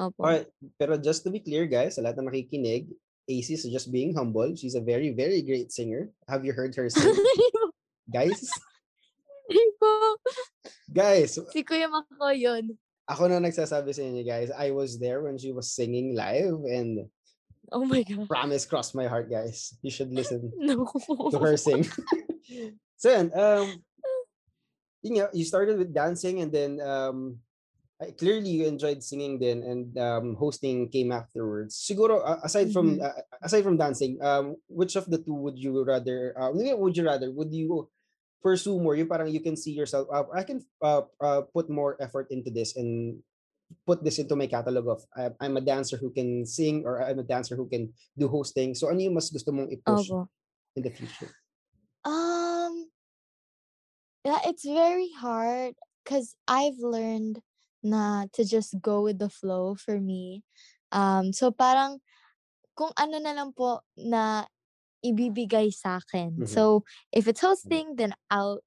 Opo. 0.00 0.18
Alright, 0.24 0.48
pero 0.80 0.96
just 0.98 1.22
to 1.22 1.30
be 1.30 1.38
clear 1.44 1.66
guys, 1.68 1.94
sa 1.94 2.02
lahat 2.02 2.18
na 2.18 2.32
nakikinig, 2.32 2.88
AC 3.30 3.54
is 3.54 3.68
just 3.70 3.92
being 3.94 4.10
humble. 4.16 4.56
She's 4.58 4.74
a 4.74 4.82
very, 4.82 5.14
very 5.14 5.38
great 5.44 5.70
singer. 5.70 6.10
Have 6.26 6.42
you 6.42 6.50
heard 6.56 6.74
her 6.74 6.90
sing? 6.90 7.14
guys? 8.10 8.50
Guys, 10.90 11.38
Si 11.54 11.62
Kuya 11.62 11.86
Mako 11.90 12.30
yun. 12.34 12.74
ako 13.10 13.26
na 13.26 13.42
nagsasabi 13.42 13.90
sa 13.90 14.02
inyo 14.06 14.22
guys, 14.22 14.50
I 14.54 14.70
was 14.70 14.98
there 14.98 15.18
when 15.22 15.34
she 15.38 15.50
was 15.50 15.70
singing 15.74 16.14
live 16.14 16.62
and 16.66 17.06
Oh 17.76 17.84
my 17.86 18.02
God. 18.02 18.26
promise 18.28 18.66
crossed 18.66 18.94
my 18.98 19.06
heart 19.06 19.30
guys. 19.30 19.74
You 19.82 19.90
should 19.94 20.10
listen 20.10 20.50
No. 20.58 20.84
to 21.30 21.38
her 21.38 21.56
sing. 21.56 21.86
so 22.98 23.06
yun, 23.14 23.30
um, 23.38 23.66
yun 25.02 25.12
nga, 25.16 25.26
you 25.32 25.44
started 25.44 25.78
with 25.78 25.94
dancing 25.94 26.40
and 26.42 26.50
then 26.52 26.80
um, 26.82 27.38
I- 28.00 28.10
clearly 28.16 28.50
you 28.50 28.66
enjoyed 28.66 29.02
singing 29.04 29.38
then 29.38 29.62
and 29.62 29.96
um, 29.98 30.26
hosting 30.36 30.88
came 30.88 31.12
afterwards. 31.12 31.76
Siguro 31.78 32.20
uh, 32.24 32.40
aside 32.42 32.72
from 32.72 32.96
Mhm. 32.98 33.04
uh, 33.06 33.22
aside 33.44 33.62
from 33.62 33.76
dancing, 33.76 34.18
um, 34.24 34.56
which 34.68 34.96
of 34.96 35.06
the 35.06 35.18
two 35.22 35.34
would 35.36 35.58
you 35.58 35.84
rather? 35.84 36.32
Uh, 36.36 36.50
would 36.52 36.96
you 36.96 37.04
rather? 37.04 37.30
Would 37.30 37.52
you 37.52 37.88
pursue 38.42 38.80
more? 38.80 38.96
You 38.96 39.04
parang 39.04 39.28
you 39.28 39.40
can 39.44 39.56
see 39.56 39.72
yourself. 39.76 40.08
Uh, 40.08 40.24
I 40.32 40.42
can 40.48 40.64
uh, 40.80 41.04
uh, 41.20 41.42
put 41.52 41.68
more 41.68 42.00
effort 42.00 42.32
into 42.32 42.48
this 42.50 42.72
and 42.76 43.20
put 43.86 44.02
this 44.04 44.18
into 44.18 44.36
my 44.36 44.46
catalog 44.46 44.88
of 44.88 45.00
I- 45.16 45.34
I'm 45.40 45.56
a 45.56 45.64
dancer 45.64 45.96
who 45.96 46.10
can 46.10 46.46
sing 46.46 46.82
or 46.84 47.02
I'm 47.02 47.18
a 47.18 47.26
dancer 47.26 47.56
who 47.56 47.68
can 47.68 47.92
do 48.16 48.28
hosting. 48.28 48.74
So 48.74 48.88
ano 48.88 49.00
yung 49.00 49.14
mas 49.14 49.30
gusto 49.30 49.52
mong 49.52 49.70
i-push 49.72 50.10
Opo. 50.10 50.28
in 50.76 50.82
the 50.82 50.90
future? 50.90 51.30
Um, 52.04 52.88
yeah, 54.24 54.40
it's 54.46 54.64
very 54.64 55.10
hard 55.18 55.74
because 56.04 56.34
I've 56.48 56.78
learned 56.80 57.40
na 57.82 58.26
to 58.36 58.44
just 58.44 58.76
go 58.80 59.02
with 59.02 59.18
the 59.18 59.32
flow 59.32 59.74
for 59.74 60.00
me. 60.00 60.44
Um, 60.92 61.32
so 61.32 61.50
parang 61.50 62.00
kung 62.76 62.92
ano 62.96 63.20
na 63.20 63.32
lang 63.32 63.52
po 63.52 63.80
na 63.96 64.44
ibibigay 65.04 65.72
sa 65.72 66.00
akin. 66.00 66.44
Mhm. 66.44 66.48
So 66.48 66.84
if 67.12 67.24
it's 67.28 67.40
hosting, 67.40 67.96
then 67.96 68.12
I'll 68.28 68.60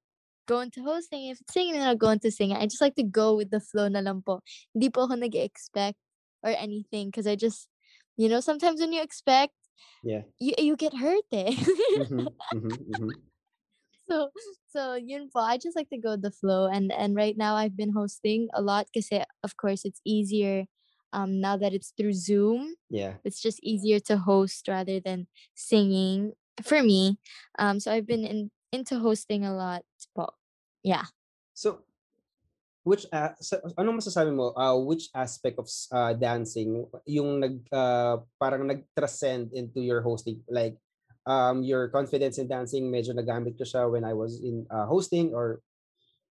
go 0.46 0.60
into 0.60 0.82
hosting. 0.82 1.26
If 1.28 1.40
it's 1.40 1.52
singing, 1.54 1.74
then 1.74 1.86
I'll 1.88 1.96
go 1.96 2.10
into 2.10 2.30
singing. 2.30 2.56
I 2.56 2.66
just 2.66 2.80
like 2.80 2.94
to 2.96 3.04
go 3.04 3.36
with 3.36 3.50
the 3.50 3.60
flow 3.60 3.88
na 3.88 4.00
lang 4.00 4.22
po. 4.22 4.40
Hindi 4.74 4.90
po 4.90 5.04
ako 5.08 5.16
nag-expect 5.16 5.98
or 6.42 6.50
anything 6.52 7.08
because 7.08 7.26
I 7.26 7.36
just, 7.36 7.68
you 8.16 8.28
know, 8.28 8.40
sometimes 8.40 8.80
when 8.80 8.92
you 8.92 9.02
expect, 9.02 9.54
Yeah. 10.02 10.22
you 10.40 10.54
you 10.58 10.76
get 10.76 10.94
hurt 10.98 11.24
eh. 11.32 11.54
Mhm, 11.94 12.28
mhm, 12.50 12.84
mhm. 12.88 13.30
so 14.08 14.30
so 14.68 14.94
yun 14.94 15.30
po 15.32 15.40
I 15.40 15.56
just 15.58 15.76
like 15.76 15.88
to 15.90 15.98
go 15.98 16.12
with 16.16 16.22
the 16.22 16.30
flow 16.34 16.66
and 16.68 16.92
and 16.92 17.16
right 17.16 17.36
now 17.36 17.54
I've 17.56 17.76
been 17.76 17.92
hosting 17.92 18.48
a 18.54 18.60
lot 18.62 18.86
because 18.92 19.08
of 19.42 19.56
course 19.56 19.84
it's 19.84 20.00
easier 20.04 20.66
um 21.12 21.40
now 21.40 21.56
that 21.56 21.72
it's 21.72 21.92
through 21.96 22.12
Zoom 22.14 22.76
Yeah. 22.90 23.18
it's 23.24 23.40
just 23.40 23.60
easier 23.62 24.00
to 24.10 24.18
host 24.18 24.68
rather 24.68 25.00
than 25.00 25.26
singing 25.54 26.32
for 26.62 26.82
me 26.82 27.18
um 27.58 27.80
so 27.80 27.92
I've 27.92 28.06
been 28.06 28.24
in 28.24 28.50
into 28.74 28.98
hosting 28.98 29.46
a 29.46 29.54
lot 29.54 29.86
po 30.10 30.34
yeah 30.82 31.06
So, 31.54 31.86
which 32.82 33.06
a 33.14 33.38
sa 33.38 33.62
anong 33.78 34.02
masasabi 34.02 34.34
mo, 34.34 34.50
uh, 34.58 34.74
which 34.74 35.08
aspect 35.14 35.56
of 35.56 35.70
uh, 35.94 36.12
dancing 36.18 36.84
yung 37.06 37.38
nag 37.40 37.62
uh, 37.70 38.20
parang 38.36 38.66
nag-transcend 38.66 39.54
into 39.54 39.80
your 39.80 40.02
hosting? 40.02 40.42
Like, 40.50 40.76
um, 41.24 41.62
your 41.62 41.88
confidence 41.88 42.36
in 42.42 42.50
dancing 42.50 42.90
medyo 42.90 43.14
nagamit 43.14 43.56
ko 43.56 43.64
siya 43.64 43.88
when 43.88 44.04
I 44.04 44.12
was 44.12 44.42
in, 44.42 44.66
uh, 44.68 44.84
hosting 44.84 45.32
or 45.32 45.62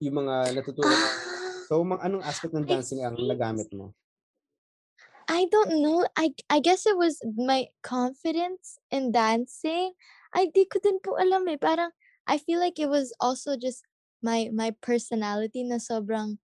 yung 0.03 0.27
mga 0.27 0.59
natutunan 0.59 0.93
Ah, 0.93 1.15
so 1.71 1.81
ma 1.87 1.97
anong 2.03 2.27
aspect 2.27 2.53
ng 2.53 2.67
I 2.69 2.77
dancing 2.77 3.01
ang 3.07 3.17
nagamit 3.17 3.71
mo? 3.73 3.95
I 5.25 5.49
don't 5.49 5.81
know. 5.81 6.05
I 6.21 6.37
I 6.53 6.61
guess 6.61 6.85
it 6.85 7.01
was 7.01 7.17
my 7.25 7.73
confidence 7.81 8.77
in 8.93 9.09
dancing. 9.09 9.97
I 10.37 10.53
di 10.53 10.69
ko 10.69 10.77
din 10.83 11.01
po 11.01 11.17
alam 11.17 11.49
eh. 11.49 11.57
Parang 11.57 11.95
I 12.27 12.39
feel 12.39 12.61
like 12.61 12.79
it 12.79 12.89
was 12.89 13.13
also 13.21 13.57
just 13.57 13.85
my 14.25 14.49
my 14.53 14.73
personality 14.81 15.65
na 15.65 15.77
sobrang 15.77 16.41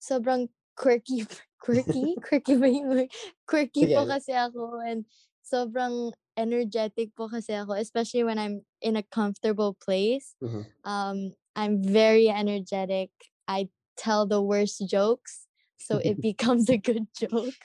sobrang 0.00 0.48
quirky 0.76 1.28
quirky 1.62 2.16
quirky 2.26 2.56
ba 2.56 2.68
yung? 2.68 3.08
Quirky 3.46 3.92
po 3.92 4.08
kasi 4.08 4.32
ako 4.32 4.80
and 4.80 5.04
sobrang 5.44 6.12
energetic 6.36 7.12
po 7.12 7.28
kasi 7.28 7.52
ako 7.52 7.76
especially 7.76 8.24
when 8.24 8.40
I'm 8.40 8.64
in 8.80 8.96
a 8.96 9.04
comfortable 9.04 9.76
place. 9.76 10.34
Mhm. 10.40 10.64
Um 10.88 11.18
I'm 11.52 11.84
very 11.84 12.32
energetic. 12.32 13.12
I 13.44 13.68
tell 14.00 14.24
the 14.24 14.40
worst 14.40 14.80
jokes 14.88 15.44
so 15.76 16.00
it 16.00 16.16
becomes 16.24 16.72
a 16.72 16.80
good 16.80 17.06
joke. 17.12 17.60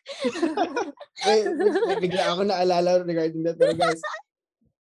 Wait, 1.23 1.47
big 1.87 2.11
bigla 2.11 2.35
ako 2.35 2.41
naalala 2.51 3.01
regarding 3.07 3.47
that 3.47 3.55
pero 3.55 3.73
guys, 3.73 4.03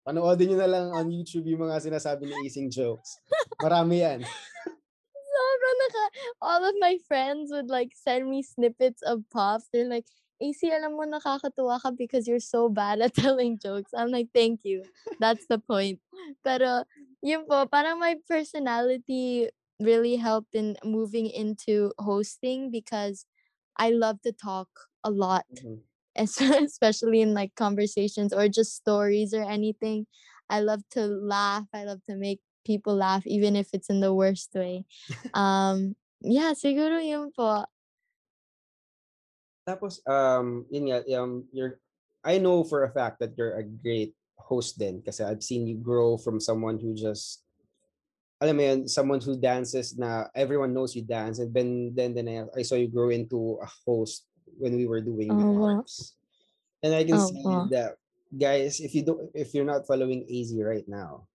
panoodin 0.05 0.53
niyo 0.53 0.57
na 0.59 0.69
lang 0.69 0.85
on 0.93 1.07
YouTube 1.09 1.45
yung 1.47 1.67
mga 1.69 1.81
sinasabi 1.81 2.27
ni 2.29 2.47
Ising 2.49 2.69
jokes. 2.71 3.21
Marami 3.61 4.01
yan. 4.01 4.19
Sobrang 5.31 5.77
naka 5.79 6.03
all 6.41 6.63
of 6.65 6.75
my 6.79 6.97
friends 7.07 7.51
would 7.51 7.69
like 7.69 7.93
send 7.95 8.29
me 8.29 8.41
snippets 8.43 9.01
of 9.03 9.23
pops. 9.31 9.69
They're 9.71 9.87
like, 9.87 10.05
AC, 10.41 10.65
alam 10.73 10.97
mo 10.97 11.05
nakakatuwa 11.05 11.77
ka 11.81 11.91
because 11.93 12.25
you're 12.27 12.41
so 12.41 12.67
bad 12.67 12.99
at 13.01 13.13
telling 13.23 13.59
jokes. 13.61 13.93
I'm 13.93 14.09
like, 14.09 14.29
thank 14.33 14.65
you. 14.65 14.83
That's 15.21 15.45
the 15.45 15.59
point. 15.61 16.01
Pero, 16.43 16.83
yun 17.21 17.45
po, 17.45 17.69
parang 17.69 18.01
my 18.01 18.17
personality 18.25 19.49
really 19.79 20.17
helped 20.17 20.53
in 20.57 20.77
moving 20.83 21.29
into 21.29 21.93
hosting 22.01 22.69
because 22.73 23.25
I 23.77 23.89
love 23.93 24.21
to 24.25 24.33
talk 24.33 24.69
a 25.05 25.09
lot, 25.13 25.45
Mhm. 25.53 25.81
Es- 26.15 26.39
especially 26.65 27.21
in 27.21 27.33
like 27.33 27.55
conversations 27.55 28.33
or 28.33 28.47
just 28.47 28.75
stories 28.75 29.33
or 29.33 29.43
anything. 29.43 30.07
I 30.49 30.59
love 30.59 30.83
to 30.91 31.07
laugh. 31.07 31.65
I 31.73 31.85
love 31.85 32.03
to 32.09 32.15
make 32.15 32.41
people 32.65 32.95
laugh, 32.95 33.25
even 33.25 33.55
if 33.55 33.69
it's 33.73 33.89
in 33.89 33.99
the 33.99 34.13
worst 34.13 34.51
way. 34.53 34.85
Um, 35.33 35.95
yeah, 36.21 36.53
siguro 36.53 37.01
yun 37.01 37.31
po. 37.31 37.65
Tapos, 39.65 40.03
um, 40.05 40.65
yun 40.69 40.91
nga, 40.91 40.99
um, 41.17 41.45
you're, 41.53 41.79
I 42.23 42.37
know 42.37 42.63
for 42.63 42.83
a 42.83 42.93
fact 42.93 43.19
that 43.21 43.33
you're 43.37 43.57
a 43.57 43.63
great 43.63 44.13
host 44.37 44.77
then 44.77 45.01
kasi 45.01 45.23
I've 45.23 45.41
seen 45.41 45.65
you 45.65 45.77
grow 45.77 46.17
from 46.17 46.41
someone 46.41 46.77
who 46.77 46.93
just, 46.93 47.45
alam 48.41 48.57
mo 48.57 48.63
yun, 48.65 48.79
someone 48.89 49.21
who 49.21 49.37
dances 49.37 49.97
na 49.97 50.27
everyone 50.35 50.73
knows 50.73 50.93
you 50.93 51.01
dance 51.05 51.39
and 51.39 51.53
then, 51.53 51.93
then, 51.95 52.13
then 52.13 52.27
I, 52.27 52.59
I 52.59 52.61
saw 52.65 52.75
you 52.75 52.89
grow 52.89 53.09
into 53.09 53.57
a 53.61 53.69
host 53.85 54.25
when 54.61 54.77
we 54.77 54.85
were 54.85 55.01
doing 55.01 55.33
Oh, 55.33 55.51
wow. 55.57 55.81
Harps. 55.81 56.15
And 56.85 56.93
I 56.93 57.03
can 57.03 57.17
Oh, 57.17 57.27
see 57.33 57.73
that, 57.73 57.97
guys, 58.29 58.79
if 58.79 58.93
you 58.93 59.01
don't, 59.03 59.29
if 59.33 59.53
you're 59.53 59.67
not 59.67 59.85
following 59.89 60.25
AZ 60.29 60.53
right 60.61 60.85
now, 60.87 61.25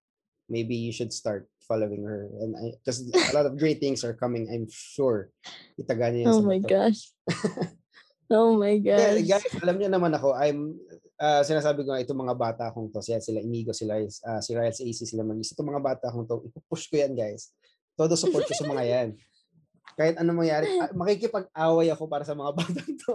maybe 0.49 0.79
you 0.79 0.95
should 0.95 1.11
start 1.13 1.51
following 1.67 2.07
her 2.07 2.31
and 2.39 2.55
I 2.55 2.79
because 2.79 3.03
a 3.03 3.35
lot 3.35 3.51
of 3.51 3.59
great 3.59 3.83
things 3.83 4.07
are 4.07 4.15
coming 4.15 4.47
I'm 4.47 4.71
sure 4.71 5.35
itaga 5.75 6.15
niya 6.15 6.31
Oh 6.31 6.43
my 6.47 6.63
gosh. 6.63 7.11
Oh 8.31 8.59
my 8.59 8.79
Yeah, 8.83 9.19
gosh. 9.23 9.39
guys, 9.39 9.55
alam 9.63 9.79
niyo 9.79 9.87
naman 9.91 10.11
ako, 10.15 10.35
I'm 10.35 10.75
ah, 11.19 11.43
sinasabi 11.47 11.87
ko 11.87 11.95
nga, 11.95 12.03
itong 12.03 12.23
mga 12.27 12.35
bata 12.35 12.65
kong 12.75 12.91
to, 12.91 12.99
sila, 13.03 13.23
sila 13.23 13.39
Inigo, 13.39 13.71
sila, 13.71 14.03
ah, 14.27 14.43
si 14.43 14.51
si 14.51 14.83
AC, 14.83 14.99
sila 15.07 15.23
Magis, 15.23 15.55
itong 15.55 15.71
mga 15.71 15.83
bata 15.83 16.07
kong 16.11 16.27
to, 16.27 16.43
ipupush 16.51 16.91
ko 16.91 16.99
yan, 16.99 17.15
guys. 17.15 17.55
Todo 17.95 18.19
support 18.19 18.45
ko 18.45 18.55
sa 18.55 18.67
mga 18.67 18.83
yan. 18.83 19.09
Kahit 19.95 20.19
ano 20.19 20.35
mangyari, 20.35 20.67
ah, 20.83 20.91
makikipag-away 20.91 21.89
ako 21.95 22.11
para 22.11 22.27
sa 22.27 22.35
mga 22.35 22.51
batang 22.59 22.93
to. 23.07 23.15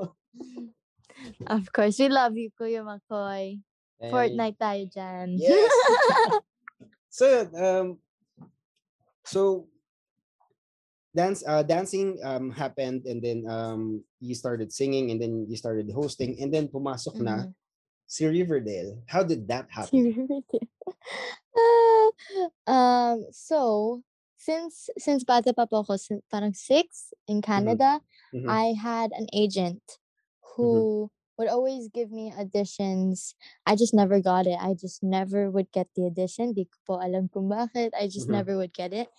Of 1.46 1.70
course, 1.70 2.00
we 2.00 2.08
love 2.08 2.34
you, 2.34 2.50
Kuya 2.56 2.82
Makoy. 2.82 3.60
And- 4.01 4.10
Fortnite 4.10 4.58
tayo 4.58 4.82
dyan. 4.90 5.38
Yes. 5.38 5.70
so 7.12 7.25
um 7.54 8.00
so 9.22 9.68
dance 11.13 11.44
uh 11.46 11.62
dancing 11.62 12.16
um 12.24 12.50
happened 12.50 13.04
and 13.06 13.20
then 13.22 13.44
um 13.46 14.00
you 14.24 14.34
started 14.34 14.72
singing 14.72 15.12
and 15.12 15.20
then 15.22 15.46
you 15.46 15.60
started 15.60 15.86
hosting 15.92 16.40
and 16.40 16.50
then 16.50 16.66
pumasok 16.72 17.20
na 17.20 17.46
Mhm. 17.46 17.54
si 18.08 18.25
Riverdale. 18.25 19.04
How 19.06 19.22
did 19.22 19.46
that 19.51 19.68
happen? 19.70 20.25
Ah, 21.51 22.08
um, 22.66 23.18
so, 23.30 23.60
since 24.41 24.89
since 24.98 25.21
bata 25.24 25.53
pa 25.53 25.69
po 25.69 25.86
ako, 25.86 25.98
parang 26.33 26.53
six 26.57 27.13
in 27.29 27.41
Canada, 27.45 28.01
Mhm. 28.33 28.50
I 28.50 28.74
had 28.74 29.13
an 29.13 29.27
agent 29.33 30.01
who 30.57 31.10
would 31.38 31.48
always 31.50 31.89
give 31.89 32.12
me 32.12 32.33
auditions. 32.33 33.33
I 33.65 33.75
just 33.77 33.93
never 33.93 34.19
got 34.21 34.45
it. 34.50 34.57
I 34.62 34.74
just 34.74 35.01
never 35.01 35.50
would 35.50 35.71
get 35.71 35.89
the 35.95 36.05
audition. 36.10 36.53
Di 36.53 36.65
ko 36.65 36.77
po 36.86 36.93
alam 37.01 37.29
kung 37.33 37.50
bakit. 37.50 37.93
I 37.98 38.05
just 38.10 38.27
Mhm. 38.27 38.33
never 38.33 38.57
would 38.57 38.74
get 38.74 38.93
it. 38.93 39.10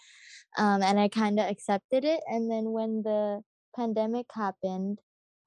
Um, 0.58 0.82
and 0.82 0.98
I 1.00 1.08
kind 1.08 1.40
of 1.40 1.48
accepted 1.48 2.04
it. 2.04 2.20
And 2.28 2.50
then 2.50 2.72
when 2.72 3.02
the 3.02 3.42
pandemic 3.76 4.26
happened, 4.34 5.00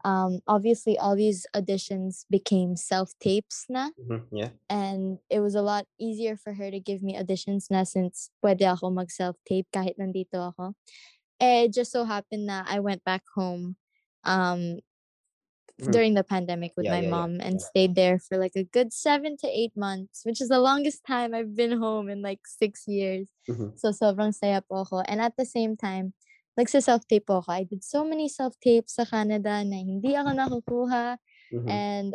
um, 0.06 0.40
obviously 0.46 0.98
all 1.02 1.18
these 1.18 1.50
auditions 1.58 2.30
became 2.30 2.78
self 2.78 3.18
tapes 3.18 3.66
na 3.70 3.90
Mhm, 3.98 4.28
Yeah. 4.32 4.52
and 4.70 5.20
it 5.30 5.42
was 5.42 5.56
a 5.56 5.62
lot 5.66 5.86
easier 6.00 6.38
for 6.38 6.54
her 6.54 6.70
to 6.72 6.80
give 6.80 7.02
me 7.02 7.18
auditions 7.18 7.70
na 7.74 7.84
since 7.84 8.30
pwede 8.46 8.62
ako 8.70 8.94
mag 8.94 9.10
self-tape 9.10 9.68
kahit 9.74 9.98
nandito 9.98 10.54
ako. 10.54 10.74
Eh, 11.42 11.68
it 11.68 11.74
just 11.74 11.92
so 11.92 12.06
happened 12.06 12.48
that 12.50 12.66
I 12.70 12.80
went 12.80 13.04
back 13.04 13.24
home 13.36 13.76
um, 14.26 14.80
Mhm. 15.80 15.92
during 15.92 16.14
the 16.16 16.24
pandemic 16.24 16.72
with 16.78 16.86
Yeah, 16.88 16.96
my 16.96 17.02
yeah, 17.04 17.10
yeah, 17.10 17.12
mom 17.12 17.32
and 17.42 17.60
yeah. 17.60 17.68
stayed 17.68 17.96
there 17.96 18.18
for 18.20 18.38
like 18.38 18.56
a 18.56 18.64
good 18.64 18.94
seven 18.94 19.36
to 19.44 19.48
eight 19.48 19.76
months, 19.76 20.24
which 20.24 20.40
is 20.42 20.50
the 20.50 20.60
longest 20.64 21.04
time 21.06 21.34
I've 21.36 21.56
been 21.56 21.78
home 21.80 22.10
in 22.10 22.22
like 22.22 22.48
six 22.48 22.88
years. 22.88 23.28
Mhm. 23.50 23.76
So 23.78 23.92
sobrang 23.92 24.34
saya 24.34 24.62
po 24.64 24.88
ako. 24.88 25.04
And 25.08 25.20
at 25.22 25.36
the 25.38 25.46
same 25.46 25.76
time, 25.76 26.14
nagsa-self-tape 26.58 27.28
po 27.28 27.44
ako. 27.44 27.52
I 27.52 27.64
did 27.64 27.84
so 27.84 28.04
many 28.04 28.28
self-tapes 28.28 28.96
sa 28.96 29.06
Canada 29.06 29.64
na 29.64 29.78
hindi 29.80 30.16
ako 30.16 30.32
nakukuha. 30.32 31.20
Mhm. 31.52 31.70
And 31.70 32.12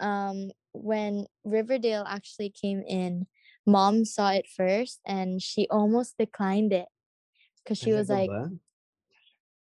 um, 0.00 0.38
when 0.74 1.26
Riverdale 1.44 2.04
actually 2.06 2.50
came 2.50 2.82
in, 2.84 3.26
mom 3.66 4.04
saw 4.04 4.30
it 4.30 4.46
first 4.46 5.00
and 5.06 5.42
she 5.42 5.66
almost 5.70 6.18
declined 6.18 6.72
it 6.72 6.86
because 7.62 7.78
she 7.78 7.92
was 7.92 8.08
like, 8.08 8.30
ba? 8.30 8.50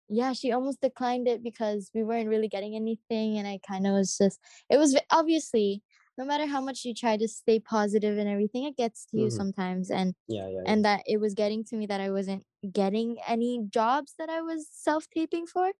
yeah, 0.08 0.32
she 0.32 0.52
almost 0.52 0.80
declined 0.80 1.28
it 1.28 1.42
because 1.42 1.90
we 1.94 2.02
weren't 2.02 2.28
really 2.28 2.48
getting 2.48 2.74
anything. 2.74 3.38
And 3.38 3.46
I 3.46 3.58
kind 3.66 3.86
of 3.86 3.94
was 3.94 4.16
just, 4.16 4.40
it 4.70 4.78
was 4.78 4.96
obviously, 5.10 5.82
no 6.18 6.24
matter 6.24 6.46
how 6.46 6.60
much 6.60 6.84
you 6.84 6.94
try 6.94 7.16
to 7.16 7.28
stay 7.28 7.60
positive 7.60 8.18
and 8.18 8.28
everything, 8.28 8.64
it 8.64 8.76
gets 8.76 9.06
to 9.06 9.16
you 9.18 9.28
Mhm. 9.28 9.32
sometimes. 9.32 9.90
And 9.90 10.14
Yeah, 10.26 10.48
yeah, 10.48 10.62
yeah. 10.62 10.62
and 10.66 10.84
that 10.84 11.02
it 11.06 11.18
was 11.18 11.34
getting 11.34 11.64
to 11.66 11.76
me 11.76 11.86
that 11.86 12.00
I 12.00 12.10
wasn't 12.10 12.44
getting 12.72 13.18
any 13.26 13.62
jobs 13.70 14.14
that 14.18 14.28
I 14.28 14.42
was 14.42 14.68
self 14.70 15.08
taping 15.14 15.46
for. 15.46 15.72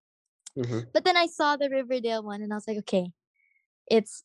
Mhm. 0.56 0.86
But 0.92 1.04
then 1.04 1.16
I 1.16 1.26
saw 1.26 1.56
the 1.56 1.68
Riverdale 1.70 2.22
one 2.22 2.42
and 2.42 2.52
I 2.52 2.56
was 2.56 2.68
like, 2.68 2.78
okay, 2.78 3.12
it's 3.90 4.24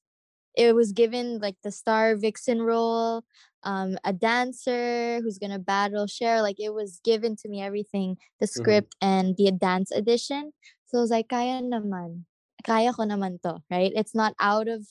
it 0.56 0.76
was 0.76 0.92
given 0.94 1.40
like 1.40 1.58
the 1.64 1.72
star 1.72 2.16
vixen 2.16 2.62
role, 2.62 3.24
um, 3.64 3.98
a 4.04 4.14
dancer 4.14 5.20
who's 5.22 5.40
gonna 5.40 5.60
battle 5.60 6.08
share 6.08 6.42
Like 6.42 6.60
it 6.60 6.74
was 6.74 7.00
given 7.04 7.36
to 7.38 7.50
me 7.50 7.62
everything, 7.62 8.18
the 8.40 8.48
script 8.48 8.96
and 9.02 9.36
the 9.38 9.52
dance 9.52 9.92
edition. 9.92 10.54
So 10.88 11.00
I 11.00 11.02
was 11.02 11.12
like, 11.12 11.30
kaya 11.30 11.62
naman, 11.62 12.26
kaya 12.64 12.94
ko 12.94 13.04
naman 13.04 13.42
to, 13.44 13.64
right? 13.72 13.92
It's 13.96 14.14
not 14.16 14.36
out 14.40 14.68
of 14.68 14.86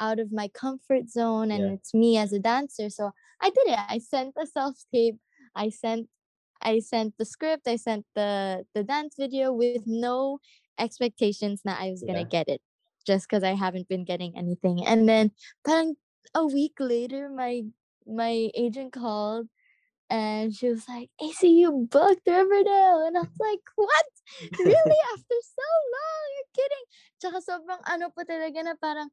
out 0.00 0.18
of 0.18 0.32
my 0.32 0.48
comfort 0.48 1.08
zone 1.12 1.52
and 1.52 1.64
Yeah. 1.64 1.72
it's 1.76 1.92
me 1.94 2.16
as 2.16 2.32
a 2.32 2.40
dancer. 2.40 2.88
So 2.90 3.12
I 3.40 3.50
did 3.50 3.68
it. 3.68 3.78
I 3.88 3.98
sent 4.00 4.34
a 4.40 4.46
self 4.46 4.80
tape. 4.92 5.20
I 5.54 5.68
sent 5.70 6.08
I 6.62 6.80
sent 6.80 7.16
the 7.16 7.24
script. 7.24 7.68
I 7.68 7.76
sent 7.76 8.04
the 8.16 8.64
the 8.74 8.82
dance 8.82 9.14
video 9.16 9.52
with 9.52 9.84
no 9.86 10.40
expectations 10.80 11.62
that 11.64 11.78
I 11.80 11.90
was 11.92 12.02
gonna 12.02 12.24
Yeah. 12.26 12.36
get 12.40 12.48
it 12.48 12.60
just 13.06 13.28
because 13.28 13.44
I 13.44 13.54
haven't 13.54 13.88
been 13.88 14.04
getting 14.04 14.36
anything. 14.36 14.84
And 14.86 15.08
then 15.08 15.30
parang 15.64 15.96
a 16.34 16.44
week 16.48 16.80
later 16.80 17.28
my 17.28 17.64
my 18.06 18.50
agent 18.56 18.92
called 18.96 19.48
and 20.10 20.50
she 20.52 20.68
was 20.68 20.88
like, 20.88 21.08
AC, 21.22 21.46
you 21.48 21.86
booked 21.88 22.26
Riverdale. 22.26 23.06
And 23.06 23.14
I 23.16 23.20
was 23.22 23.38
like, 23.38 23.62
what? 23.76 24.06
Really? 24.58 25.00
After 25.14 25.38
so 25.38 25.68
long? 25.94 26.26
You're 26.34 26.52
kidding. 26.58 26.86
Tsaka 27.22 27.38
sobrang 27.38 27.82
ano 27.86 28.10
po 28.10 28.26
talaga 28.26 28.58
na 28.66 28.74
parang 28.74 29.08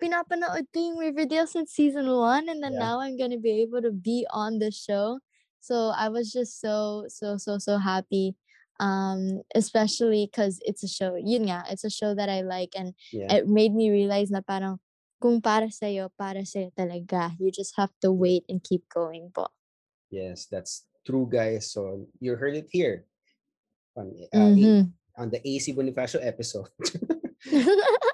pinapanood 0.00 0.64
ko 0.72 0.78
yung 0.80 0.96
Riverdale 0.98 1.46
since 1.46 1.76
season 1.76 2.08
one 2.08 2.48
and 2.48 2.64
then 2.64 2.74
Yeah. 2.74 2.96
now 2.96 3.04
I'm 3.04 3.20
gonna 3.20 3.38
be 3.38 3.60
able 3.60 3.84
to 3.84 3.92
be 3.92 4.24
on 4.32 4.58
the 4.58 4.72
show. 4.72 5.20
So 5.60 5.92
I 5.92 6.08
was 6.08 6.32
just 6.32 6.56
so 6.58 7.04
so 7.12 7.36
so 7.36 7.60
so 7.60 7.76
happy. 7.76 8.34
Um, 8.80 9.44
especially 9.52 10.24
because 10.24 10.56
it's 10.64 10.80
a 10.80 10.88
show. 10.88 11.12
Yun 11.20 11.52
nga, 11.52 11.68
it's 11.68 11.84
a 11.84 11.92
show 11.92 12.16
that 12.16 12.32
I 12.32 12.40
like 12.40 12.72
and 12.72 12.96
Yeah. 13.12 13.28
it 13.28 13.44
made 13.44 13.76
me 13.76 13.92
realize 13.92 14.32
na 14.32 14.40
parang 14.40 14.80
kung 15.20 15.44
para 15.44 15.68
sa'yo, 15.68 16.08
para 16.16 16.48
sa'yo 16.48 16.72
talaga. 16.72 17.36
You 17.36 17.52
just 17.52 17.76
have 17.76 17.92
to 18.00 18.08
wait 18.08 18.48
and 18.48 18.64
keep 18.64 18.88
going 18.88 19.36
po. 19.36 19.52
Yes, 20.08 20.48
that's 20.48 20.88
true, 21.04 21.28
guys. 21.28 21.68
So 21.68 22.08
you 22.24 22.40
heard 22.40 22.56
it 22.56 22.72
here 22.72 23.04
on, 23.92 24.16
uh, 24.32 24.48
Mhm. 24.48 24.96
on 25.20 25.28
the 25.28 25.44
AC 25.44 25.76
Bonifacio 25.76 26.24
episode. 26.24 26.72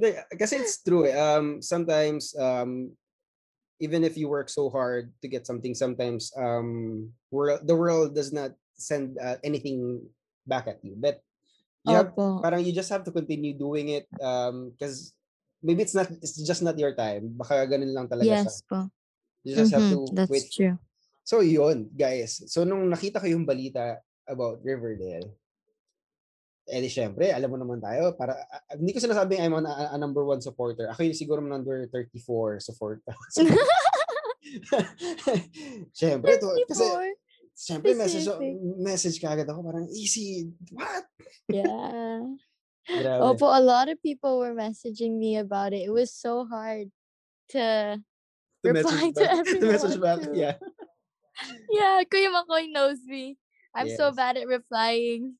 Hindi, 0.00 0.16
kasi 0.40 0.64
it's 0.64 0.80
true. 0.80 1.04
eh. 1.04 1.12
Um, 1.12 1.60
sometimes, 1.60 2.32
um, 2.40 2.96
even 3.76 4.00
if 4.00 4.16
you 4.16 4.32
work 4.32 4.48
so 4.48 4.72
hard 4.72 5.12
to 5.20 5.28
get 5.28 5.44
something, 5.44 5.76
sometimes 5.76 6.32
um, 6.40 7.12
world, 7.28 7.60
the 7.68 7.76
world 7.76 8.16
does 8.16 8.32
not 8.32 8.56
send 8.80 9.20
uh, 9.20 9.36
anything 9.44 10.00
back 10.48 10.72
at 10.72 10.80
you. 10.80 10.96
But 10.96 11.20
you 11.84 12.00
have, 12.00 12.16
Opo. 12.16 12.40
parang 12.40 12.64
you 12.64 12.72
just 12.72 12.88
have 12.88 13.04
to 13.04 13.12
continue 13.12 13.52
doing 13.52 13.92
it 13.92 14.08
because 14.08 15.12
maybe 15.60 15.84
it's 15.84 15.94
not, 15.94 16.08
it's 16.24 16.40
just 16.40 16.64
not 16.64 16.80
your 16.80 16.96
time. 16.96 17.36
Baka 17.36 17.68
ganun 17.68 17.92
lang 17.92 18.08
talaga 18.08 18.40
siya. 18.40 18.48
Yes 18.48 18.64
po. 18.64 18.88
You 19.44 19.52
just 19.52 19.72
have 19.76 19.84
Mhm, 19.84 19.92
to 19.92 20.16
That's 20.16 20.32
wait 20.32 20.48
true. 20.48 20.76
So 21.24 21.44
yun, 21.44 21.92
guys. 21.92 22.40
So 22.48 22.64
nung 22.64 22.88
nakita 22.88 23.20
ko 23.20 23.28
yung 23.28 23.44
balita 23.44 24.00
about 24.24 24.64
Riverdale, 24.64 25.36
eh 26.70 26.80
di 26.80 26.86
syempre, 26.86 27.34
alam 27.34 27.50
mo 27.50 27.58
naman 27.58 27.82
tayo, 27.82 28.14
para, 28.14 28.38
ah, 28.46 28.62
hindi 28.78 28.94
ko 28.94 29.02
sinasabing 29.02 29.42
I'm 29.42 29.58
a, 29.58 29.90
a 29.92 29.98
number 29.98 30.22
one 30.22 30.38
supporter. 30.38 30.86
Ako 30.94 31.02
yung 31.02 31.18
siguro 31.18 31.42
number 31.42 31.90
34 31.90 32.62
supporter. 32.62 33.10
syempre, 35.90 36.38
to, 36.38 36.48
kasi, 36.70 36.86
34. 36.86 37.58
syempre, 37.58 37.90
message, 37.98 38.26
message 38.78 39.18
ka 39.18 39.34
agad 39.34 39.50
ako, 39.50 39.66
parang, 39.66 39.90
easy, 39.90 40.48
what? 40.70 41.04
Yeah. 41.50 42.22
Grabe. 42.90 43.22
Opo, 43.22 43.46
a 43.46 43.62
lot 43.62 43.88
of 43.88 44.02
people 44.02 44.38
were 44.38 44.54
messaging 44.54 45.18
me 45.18 45.36
about 45.36 45.72
it. 45.72 45.86
It 45.86 45.92
was 45.92 46.10
so 46.10 46.46
hard 46.46 46.90
to 47.54 47.98
to 48.64 48.68
reply 48.70 49.12
to 49.14 49.20
back. 49.20 49.44
to 49.46 49.66
message 49.72 49.98
everyone, 49.98 50.20
back, 50.20 50.28
yeah. 50.34 50.56
Yeah, 51.72 52.04
Kuya 52.04 52.28
Makoy 52.28 52.68
knows 52.68 53.00
me. 53.06 53.38
I'm 53.72 53.88
so 53.96 54.12
Yes. 54.12 54.16
bad 54.16 54.36
at 54.36 54.46
replying. 54.48 55.39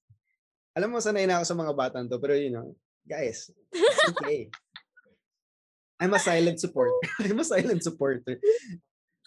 Alam 0.80 0.96
mo, 0.96 0.98
sanay 1.04 1.28
na 1.28 1.36
ako 1.36 1.44
sa 1.44 1.60
mga 1.60 1.76
batang 1.76 2.08
to, 2.08 2.16
pero 2.16 2.32
you 2.32 2.48
know, 2.48 2.72
guys, 3.04 3.52
it's 3.68 4.08
okay. 4.16 4.48
I'm 6.00 6.16
a 6.16 6.22
silent 6.22 6.56
support. 6.56 6.96
I'm 7.20 7.36
a 7.36 7.44
silent 7.44 7.84
supporter. 7.84 8.40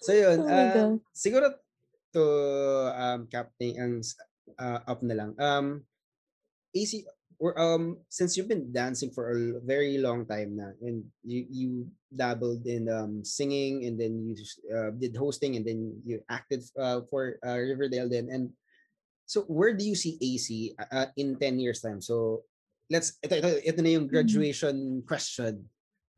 So 0.02 0.18
yun, 0.18 0.42
Oh 0.42 0.50
God. 0.50 0.98
siguro 1.14 1.54
to 2.18 2.26
um, 2.98 3.30
captain 3.30 3.78
ang 3.78 3.94
uh, 4.58 4.82
up 4.90 5.06
na 5.06 5.14
lang. 5.14 5.32
Um, 5.38 5.86
AC, 6.74 7.06
or, 7.38 7.54
um, 7.62 8.02
since 8.10 8.34
you've 8.34 8.50
been 8.50 8.74
dancing 8.74 9.14
for 9.14 9.30
a 9.30 9.62
very 9.62 10.02
long 10.02 10.26
time 10.26 10.58
na, 10.58 10.74
and 10.82 11.06
you, 11.22 11.46
you 11.46 11.70
dabbled 12.10 12.66
in 12.66 12.90
um, 12.90 13.22
singing, 13.22 13.86
and 13.86 13.94
then 14.02 14.34
you 14.34 14.36
uh, 14.74 14.90
did 14.98 15.14
hosting, 15.14 15.54
and 15.56 15.66
then 15.66 15.94
you 16.02 16.26
acted 16.26 16.66
uh, 16.82 17.06
for 17.14 17.38
uh, 17.46 17.62
Riverdale 17.62 18.10
then, 18.10 18.34
and 18.34 18.50
so 19.26 19.44
where 19.48 19.74
do 19.74 19.86
you 19.86 19.96
see 19.96 20.18
AC 20.22 20.76
uh, 20.92 21.08
in 21.18 21.36
10 21.40 21.60
years 21.60 21.82
time? 21.82 22.02
So 22.02 22.44
let's 22.90 23.18
ito, 23.24 23.36
ito, 23.40 23.50
ito 23.64 23.80
na 23.82 23.90
yung 23.96 24.08
graduation 24.08 25.04
question. 25.08 25.70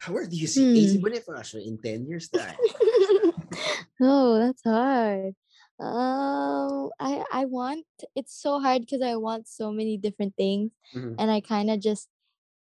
Where 0.07 0.27
do 0.27 0.35
you 0.37 0.45
see 0.47 0.69
AC 0.75 0.97
Hmm. 0.99 1.05
Bonifacio 1.05 1.57
in 1.65 1.77
10 1.81 2.05
years 2.05 2.29
time? 2.29 2.57
oh, 4.01 4.37
that's 4.39 4.61
hard. 4.63 5.33
Um, 5.79 6.89
I 6.99 7.23
I 7.31 7.43
want 7.45 7.83
it's 8.15 8.31
so 8.31 8.59
hard 8.59 8.81
because 8.87 9.01
I 9.03 9.15
want 9.19 9.47
so 9.47 9.71
many 9.71 9.97
different 9.97 10.35
things, 10.39 10.71
Mhm. 10.95 11.15
and 11.19 11.27
I 11.31 11.41
kind 11.43 11.67
of 11.67 11.79
just, 11.83 12.07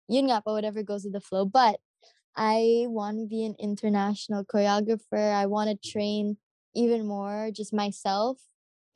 yun 0.08 0.28
nga 0.32 0.40
pa, 0.40 0.52
whatever 0.52 0.80
goes 0.82 1.04
with 1.04 1.12
the 1.12 1.20
flow. 1.20 1.44
But 1.44 1.76
I 2.36 2.86
want 2.88 3.20
to 3.20 3.26
be 3.28 3.44
an 3.44 3.56
international 3.60 4.44
choreographer. 4.44 5.32
I 5.34 5.44
want 5.46 5.68
to 5.72 5.76
train 5.76 6.38
even 6.76 7.04
more 7.08 7.50
just 7.52 7.72
myself 7.72 8.40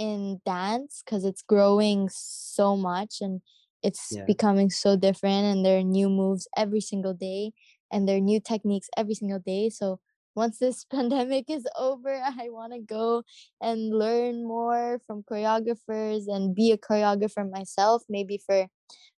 in 0.00 0.40
dance 0.46 1.02
because 1.04 1.26
it's 1.26 1.42
growing 1.42 2.08
so 2.10 2.74
much 2.74 3.18
and 3.20 3.42
it's 3.82 4.16
Yeah. 4.16 4.24
becoming 4.26 4.70
so 4.70 4.96
different 4.96 5.44
and 5.44 5.64
there 5.64 5.78
are 5.78 5.82
new 5.82 6.08
moves 6.08 6.48
every 6.56 6.80
single 6.80 7.12
day 7.12 7.52
and 7.92 8.08
there 8.08 8.16
are 8.16 8.20
new 8.32 8.40
techniques 8.40 8.88
every 8.96 9.14
single 9.14 9.38
day 9.38 9.68
so 9.68 10.00
once 10.34 10.58
this 10.58 10.84
pandemic 10.90 11.50
is 11.50 11.66
over 11.78 12.14
i 12.40 12.48
want 12.48 12.72
to 12.72 12.80
go 12.80 13.22
and 13.60 13.92
learn 13.96 14.42
more 14.46 14.98
from 15.06 15.22
choreographers 15.22 16.24
and 16.28 16.54
be 16.54 16.72
a 16.72 16.78
choreographer 16.78 17.48
myself 17.50 18.02
maybe 18.08 18.38
for 18.38 18.66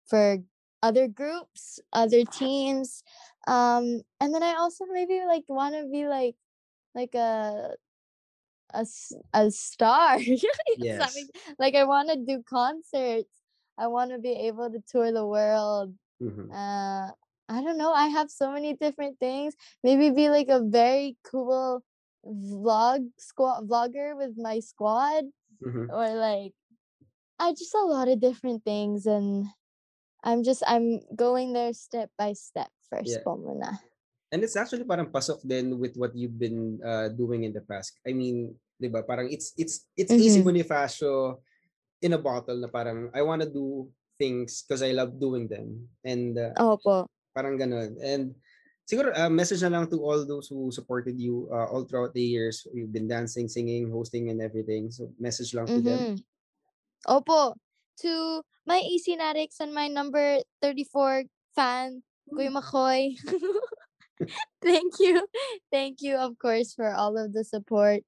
for 0.09 0.38
other 0.83 1.07
groups 1.09 1.79
other 1.93 2.25
teams 2.25 3.03
um 3.47 4.01
and 4.19 4.33
then 4.35 4.43
i 4.43 4.55
also 4.55 4.87
maybe 4.90 5.21
like 5.27 5.45
want 5.47 5.75
to 5.75 5.85
be 5.93 6.07
like 6.09 6.37
like 6.95 7.14
a 7.14 7.75
a, 8.75 8.87
a 9.35 9.51
star 9.51 10.19
Yes, 10.27 10.45
Yes. 10.79 11.15
makes- 11.15 11.31
like 11.59 11.75
i 11.75 11.85
want 11.85 12.09
to 12.11 12.17
do 12.17 12.43
concerts 12.49 13.35
i 13.79 13.87
want 13.87 14.11
to 14.11 14.19
be 14.19 14.33
able 14.49 14.71
to 14.71 14.81
tour 14.91 15.13
the 15.13 15.27
world 15.27 15.95
Mhm. 16.23 16.51
uh 16.53 17.11
i 17.49 17.63
don't 17.63 17.79
know 17.79 17.93
i 17.93 18.07
have 18.09 18.31
so 18.31 18.53
many 18.53 18.75
different 18.75 19.19
things 19.19 19.55
maybe 19.83 20.11
be 20.11 20.29
like 20.31 20.49
a 20.49 20.61
very 20.63 21.17
cool 21.25 21.83
vlog 22.27 23.09
squad 23.19 23.69
vlogger 23.69 24.17
with 24.17 24.37
my 24.37 24.61
squad 24.61 25.25
Mhm. 25.61 25.89
or 25.91 26.09
like 26.15 26.53
i 27.39 27.53
just 27.53 27.75
a 27.75 27.81
lot 27.85 28.09
of 28.09 28.21
different 28.21 28.65
things 28.65 29.07
and 29.07 29.47
i'm 30.25 30.43
just 30.45 30.63
i'm 30.67 31.01
going 31.17 31.53
there 31.53 31.73
step 31.73 32.11
by 32.19 32.33
step 32.33 32.71
first 32.91 33.19
Yeah. 33.19 33.23
And 34.31 34.47
it's 34.47 34.55
actually 34.55 34.87
parang 34.87 35.11
pasok 35.11 35.43
then 35.43 35.75
with 35.79 35.99
what 35.99 36.14
you've 36.14 36.38
been 36.38 36.79
uh, 36.87 37.11
doing 37.11 37.43
in 37.43 37.53
the 37.53 37.62
past. 37.66 37.99
I 38.07 38.14
mean, 38.14 38.55
'di 38.79 38.87
ba? 38.87 39.03
Parang 39.03 39.27
it's 39.27 39.51
it's 39.59 39.90
it's 39.99 40.14
AC 40.14 40.38
Mhm. 40.40 40.47
Bonifacio 40.47 41.43
in 42.01 42.14
a 42.14 42.21
bottle 42.23 42.57
na 42.62 42.71
parang 42.71 43.11
I 43.11 43.27
want 43.27 43.43
to 43.43 43.51
do 43.51 43.90
things 44.16 44.62
because 44.62 44.87
I 44.87 44.95
love 44.95 45.19
doing 45.19 45.51
them. 45.51 45.90
And 46.07 46.38
uh, 46.38 46.55
opo 46.57 47.11
parang 47.35 47.59
ganun. 47.59 47.99
And 47.99 48.38
siguro 48.87 49.11
uh, 49.11 49.29
message 49.31 49.66
na 49.66 49.75
lang 49.75 49.90
to 49.90 49.99
all 49.99 50.23
those 50.23 50.47
who 50.47 50.71
supported 50.71 51.19
you 51.19 51.51
uh, 51.51 51.66
all 51.66 51.83
throughout 51.83 52.14
the 52.14 52.23
years. 52.23 52.62
You've 52.71 52.95
been 52.95 53.11
dancing, 53.11 53.51
singing, 53.51 53.90
hosting 53.90 54.31
and 54.31 54.38
everything. 54.38 54.95
So 54.95 55.11
message 55.19 55.53
lang 55.59 55.66
to 55.66 55.83
them. 55.83 56.01
Mhm. 56.01 56.16
Opo. 57.11 57.59
To 58.01 58.40
my 58.64 58.79
AC 58.81 59.12
Natics 59.12 59.59
and 59.61 59.75
my 59.77 59.90
number 59.90 60.40
34 60.64 61.27
fan, 61.53 62.01
Kuya 62.33 62.49
Makoy. 62.49 63.12
Thank 64.63 65.01
you. 65.01 65.27
Thank 65.71 66.01
you, 66.01 66.17
of 66.17 66.39
course, 66.39 66.75
for 66.75 66.93
all 66.93 67.17
of 67.17 67.33
the 67.33 67.45
support. 67.45 68.03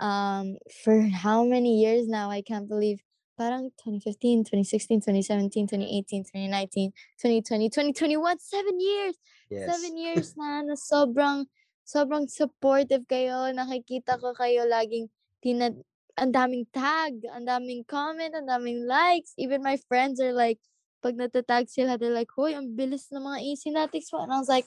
Um, 0.00 0.58
for 0.82 1.02
how 1.08 1.44
many 1.44 1.80
years 1.80 2.08
now? 2.08 2.30
I 2.30 2.42
can't 2.42 2.68
believe. 2.68 3.00
Parang 3.34 3.74
2015, 3.82 4.46
2016, 4.46 5.00
2017, 5.10 5.66
2018, 5.66 6.22
2019, 6.22 6.92
2020, 7.18 7.68
2021. 7.90 8.38
Seven 8.38 8.76
years! 8.78 9.14
Yes. 9.50 9.66
Seven 9.66 9.98
years 9.98 10.28
na 10.38 10.62
na 10.62 10.78
sobrang 10.78 11.46
sobrang 11.82 12.30
supportive 12.30 13.02
kayo. 13.10 13.50
Nakikita 13.50 14.22
ko 14.22 14.38
kayo 14.38 14.70
laging 14.70 15.10
tina 15.42 15.74
ang 16.14 16.30
daming 16.30 16.62
tag, 16.70 17.26
ang 17.34 17.42
daming 17.42 17.82
comment, 17.82 18.30
ang 18.38 18.46
daming 18.46 18.86
likes. 18.86 19.34
Even 19.34 19.66
my 19.66 19.74
friends 19.90 20.22
are 20.22 20.32
like, 20.32 20.62
pag 21.02 21.18
natatag 21.18 21.66
sila, 21.66 21.98
they're 21.98 22.14
like, 22.14 22.30
Hoy, 22.38 22.54
ang 22.54 22.78
bilis 22.78 23.10
ng 23.10 23.20
mga 23.20 23.38
AC 23.42 23.62
Natics 23.74 24.14
mo. 24.14 24.22
And 24.22 24.32
I 24.32 24.38
was 24.38 24.48
like, 24.48 24.64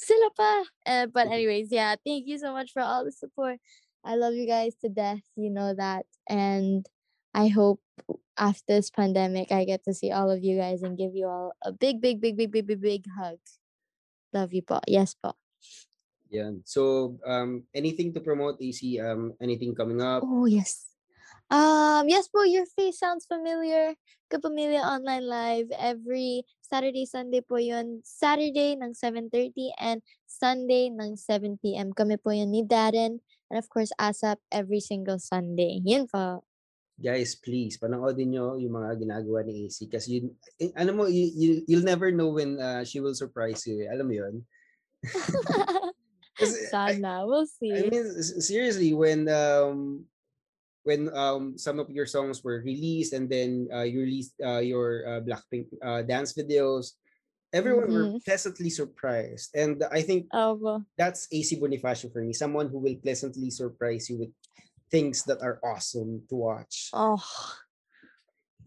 sila 0.00 0.28
pa. 0.32 0.52
Uh, 0.88 1.06
but 1.12 1.28
Mhm. 1.28 1.34
anyways, 1.36 1.68
yeah, 1.68 1.94
thank 2.00 2.24
you 2.26 2.40
so 2.40 2.52
much 2.56 2.72
for 2.72 2.80
all 2.80 3.04
the 3.04 3.12
support. 3.12 3.60
I 4.00 4.16
love 4.16 4.32
you 4.32 4.48
guys 4.48 4.72
to 4.80 4.88
death. 4.88 5.20
You 5.36 5.52
know 5.52 5.76
that. 5.76 6.08
And 6.24 6.88
I 7.36 7.52
hope 7.52 7.84
after 8.40 8.80
this 8.80 8.88
pandemic, 8.88 9.52
I 9.52 9.68
get 9.68 9.84
to 9.84 9.92
see 9.92 10.10
all 10.10 10.32
of 10.32 10.40
you 10.42 10.56
guys 10.56 10.82
and 10.82 10.96
give 10.96 11.12
you 11.14 11.28
all 11.28 11.52
a 11.62 11.70
big, 11.70 12.00
big, 12.00 12.20
big, 12.20 12.36
big, 12.36 12.50
big, 12.50 12.66
big, 12.66 12.80
big 12.80 13.04
hug. 13.12 13.38
Love 14.32 14.56
you, 14.56 14.62
po. 14.64 14.80
Yes, 14.88 15.14
po. 15.14 15.36
Yeah. 16.30 16.54
So, 16.64 17.18
um, 17.26 17.66
anything 17.74 18.14
to 18.14 18.20
promote, 18.22 18.62
AC? 18.62 18.98
Um, 18.98 19.34
anything 19.42 19.74
coming 19.74 20.00
up? 20.00 20.22
Oh, 20.24 20.46
yes. 20.46 20.89
Um, 21.50 22.06
yes 22.06 22.30
po, 22.30 22.46
your 22.46 22.62
face 22.62 23.02
sounds 23.02 23.26
familiar. 23.26 23.98
Kapamilya 24.30 24.86
Online 24.86 25.26
Live 25.26 25.68
every 25.74 26.46
Saturday, 26.62 27.02
Sunday 27.02 27.42
po 27.42 27.58
yun. 27.58 27.98
Saturday 28.06 28.78
ng 28.78 28.94
7.30 28.94 29.74
and 29.74 29.98
Sunday 30.30 30.94
ng 30.94 31.18
7 31.18 31.58
p.m. 31.58 31.90
Kami 31.90 32.22
po 32.22 32.30
yun 32.30 32.54
ni 32.54 32.62
Darren. 32.62 33.18
And 33.50 33.58
of 33.58 33.66
course, 33.66 33.90
ASAP 33.98 34.38
every 34.54 34.78
single 34.78 35.18
Sunday. 35.18 35.82
Yun 35.82 36.06
po. 36.06 36.46
Guys, 36.94 37.34
please, 37.34 37.74
panoodin 37.82 38.30
nyo 38.30 38.54
yung 38.54 38.78
mga 38.78 39.02
ginagawa 39.02 39.42
ni 39.42 39.66
AC 39.66 39.90
kasi 39.90 40.22
yun, 40.22 40.26
eh, 40.62 40.70
alam 40.78 40.94
mo, 40.94 41.10
you, 41.10 41.26
you, 41.34 41.50
you'll 41.66 41.82
never 41.82 42.14
know 42.14 42.30
when 42.30 42.62
uh, 42.62 42.86
she 42.86 43.02
will 43.02 43.16
surprise 43.16 43.66
you. 43.66 43.82
eh. 43.82 43.90
Alam 43.90 44.06
mo 44.06 44.14
yun? 44.14 44.34
Kasi 46.40 46.56
I, 46.56 46.68
Sana. 46.70 47.26
We'll 47.26 47.48
see. 47.48 47.72
I 47.74 47.88
mean, 47.90 48.06
seriously, 48.22 48.92
when 48.94 49.26
um, 49.28 50.06
when 50.84 51.12
um, 51.14 51.58
some 51.58 51.78
of 51.78 51.90
your 51.90 52.06
songs 52.06 52.42
were 52.42 52.62
released 52.64 53.12
and 53.12 53.28
then 53.28 53.68
uh, 53.72 53.82
you 53.84 54.00
released 54.00 54.32
uh, 54.40 54.58
your 54.60 55.04
uh, 55.06 55.20
Blackpink 55.20 55.68
uh, 55.82 56.02
dance 56.02 56.32
videos, 56.32 56.96
everyone 57.52 57.92
were 57.92 58.08
Mhm. 58.14 58.24
pleasantly 58.24 58.70
surprised. 58.70 59.52
And 59.54 59.84
I 59.92 60.00
think 60.02 60.30
Opo. 60.32 60.84
that's 60.96 61.28
AC 61.32 61.60
Bonifacio 61.60 62.12
for 62.12 62.22
me, 62.24 62.32
someone 62.32 62.68
who 62.68 62.78
will 62.78 62.96
pleasantly 62.96 63.50
surprise 63.50 64.08
you 64.08 64.18
with 64.18 64.32
things 64.90 65.22
that 65.24 65.42
are 65.42 65.60
awesome 65.62 66.22
to 66.28 66.34
watch. 66.34 66.90
Oh. 66.92 67.22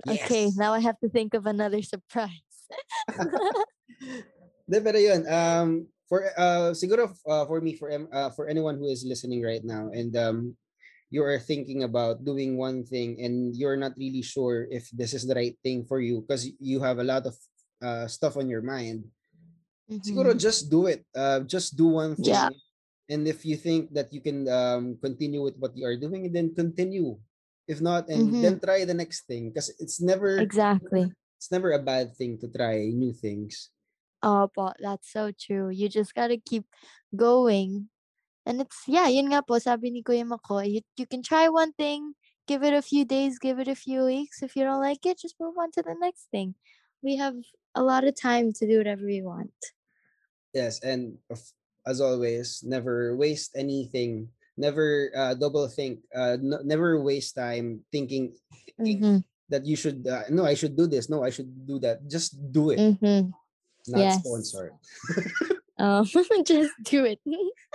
Okay, 0.08 0.52
now 0.56 0.74
I 0.74 0.80
have 0.80 1.00
to 1.00 1.10
think 1.10 1.34
of 1.34 1.46
another 1.46 1.82
surprise. 1.82 2.44
De, 4.68 4.80
pero 4.82 4.98
yun, 5.00 5.28
um, 5.28 5.88
for, 6.08 6.24
uh, 6.36 6.72
siguro 6.72 7.12
uh, 7.28 7.46
for 7.46 7.60
me, 7.60 7.76
for, 7.76 7.90
em- 7.90 8.08
uh, 8.12 8.30
for 8.32 8.48
anyone 8.48 8.78
who 8.78 8.88
is 8.88 9.04
listening 9.08 9.44
right 9.44 9.64
now 9.64 9.90
and 9.92 10.16
um, 10.16 10.56
you 11.14 11.22
are 11.22 11.38
thinking 11.38 11.86
about 11.86 12.26
doing 12.26 12.58
one 12.58 12.82
thing 12.82 13.22
and 13.22 13.54
you're 13.54 13.78
not 13.78 13.94
really 14.02 14.26
sure 14.26 14.66
if 14.74 14.90
this 14.90 15.14
is 15.14 15.30
the 15.30 15.38
right 15.38 15.54
thing 15.62 15.86
for 15.86 16.02
you 16.02 16.26
because 16.26 16.50
you 16.58 16.82
have 16.82 16.98
a 16.98 17.06
lot 17.06 17.30
of 17.30 17.38
uh, 17.86 18.10
stuff 18.10 18.34
on 18.36 18.50
your 18.50 18.66
mind, 18.66 19.06
siguro 20.02 20.34
Mhm. 20.34 20.42
just 20.42 20.74
do 20.74 20.88
it. 20.90 21.06
Uh, 21.14 21.46
just 21.46 21.78
do 21.78 22.02
one 22.02 22.18
thing. 22.18 22.34
Yeah. 22.34 22.50
And 23.10 23.28
if 23.28 23.46
you 23.46 23.60
think 23.60 23.94
that 23.94 24.10
you 24.10 24.22
can 24.26 24.48
um, 24.50 24.98
continue 24.98 25.44
with 25.44 25.60
what 25.62 25.78
you 25.78 25.86
are 25.86 26.00
doing, 26.00 26.32
then 26.34 26.56
continue. 26.56 27.20
If 27.70 27.80
not, 27.80 28.10
and 28.10 28.34
Mhm. 28.34 28.42
then 28.42 28.56
try 28.60 28.84
the 28.84 28.98
next 28.98 29.24
thing 29.30 29.48
because 29.54 29.72
it's 29.80 30.02
never 30.02 30.42
Exactly. 30.42 31.14
it's 31.40 31.52
never 31.54 31.72
a 31.72 31.80
bad 31.80 32.12
thing 32.18 32.36
to 32.42 32.48
try 32.52 32.90
new 32.92 33.14
things. 33.14 33.70
oh 34.24 34.48
but 34.56 34.76
that's 34.80 35.12
so 35.12 35.32
true. 35.36 35.68
You 35.70 35.88
just 35.92 36.16
gotta 36.16 36.40
keep 36.40 36.64
going. 37.16 37.92
And 38.46 38.62
it's, 38.62 38.84
yeah, 38.88 39.08
yun 39.08 39.32
nga 39.32 39.42
po, 39.42 39.58
sabi 39.60 39.90
ni 39.92 40.04
Kuya 40.04 40.28
Makoy, 40.28 40.68
you, 40.68 40.82
you 40.98 41.08
can 41.08 41.24
try 41.24 41.48
one 41.48 41.72
thing, 41.74 42.14
give 42.48 42.64
it 42.64 42.74
a 42.74 42.82
few 42.82 43.06
days, 43.06 43.40
give 43.40 43.60
it 43.60 43.68
a 43.68 43.76
few 43.76 44.04
weeks. 44.04 44.44
If 44.44 44.56
you 44.56 44.64
don't 44.64 44.82
like 44.82 45.06
it, 45.06 45.20
just 45.20 45.40
move 45.40 45.56
on 45.58 45.72
to 45.80 45.82
the 45.82 45.96
next 46.00 46.28
thing. 46.32 46.56
We 47.02 47.16
have 47.18 47.36
a 47.76 47.84
lot 47.84 48.04
of 48.04 48.20
time 48.20 48.52
to 48.60 48.68
do 48.68 48.78
whatever 48.78 49.06
we 49.06 49.22
want. 49.22 49.56
Yes, 50.54 50.84
and 50.84 51.18
as 51.88 52.02
always, 52.02 52.62
never 52.64 53.16
waste 53.16 53.56
anything. 53.56 54.30
Never 54.58 55.10
uh, 55.16 55.34
double 55.34 55.68
think. 55.68 56.00
Uh, 56.14 56.38
never 56.42 57.02
waste 57.02 57.36
time 57.36 57.82
thinking, 57.92 58.36
thinking 58.78 59.02
Mm-hmm. 59.02 59.18
that 59.50 59.66
you 59.66 59.76
should. 59.76 60.06
Uh, 60.06 60.24
no, 60.30 60.46
I 60.46 60.54
should 60.54 60.78
do 60.78 60.86
this. 60.86 61.10
No, 61.10 61.24
I 61.24 61.32
should 61.32 61.50
do 61.66 61.80
that. 61.80 62.08
Just 62.08 62.38
do 62.52 62.70
it. 62.70 62.80
Mm-hmm. 62.80 63.32
Not 63.88 64.00
yes. 64.00 64.20
sponsored. 64.20 64.74
Um, 65.84 66.08
just 66.48 66.72
do 66.88 67.04
it. 67.04 67.20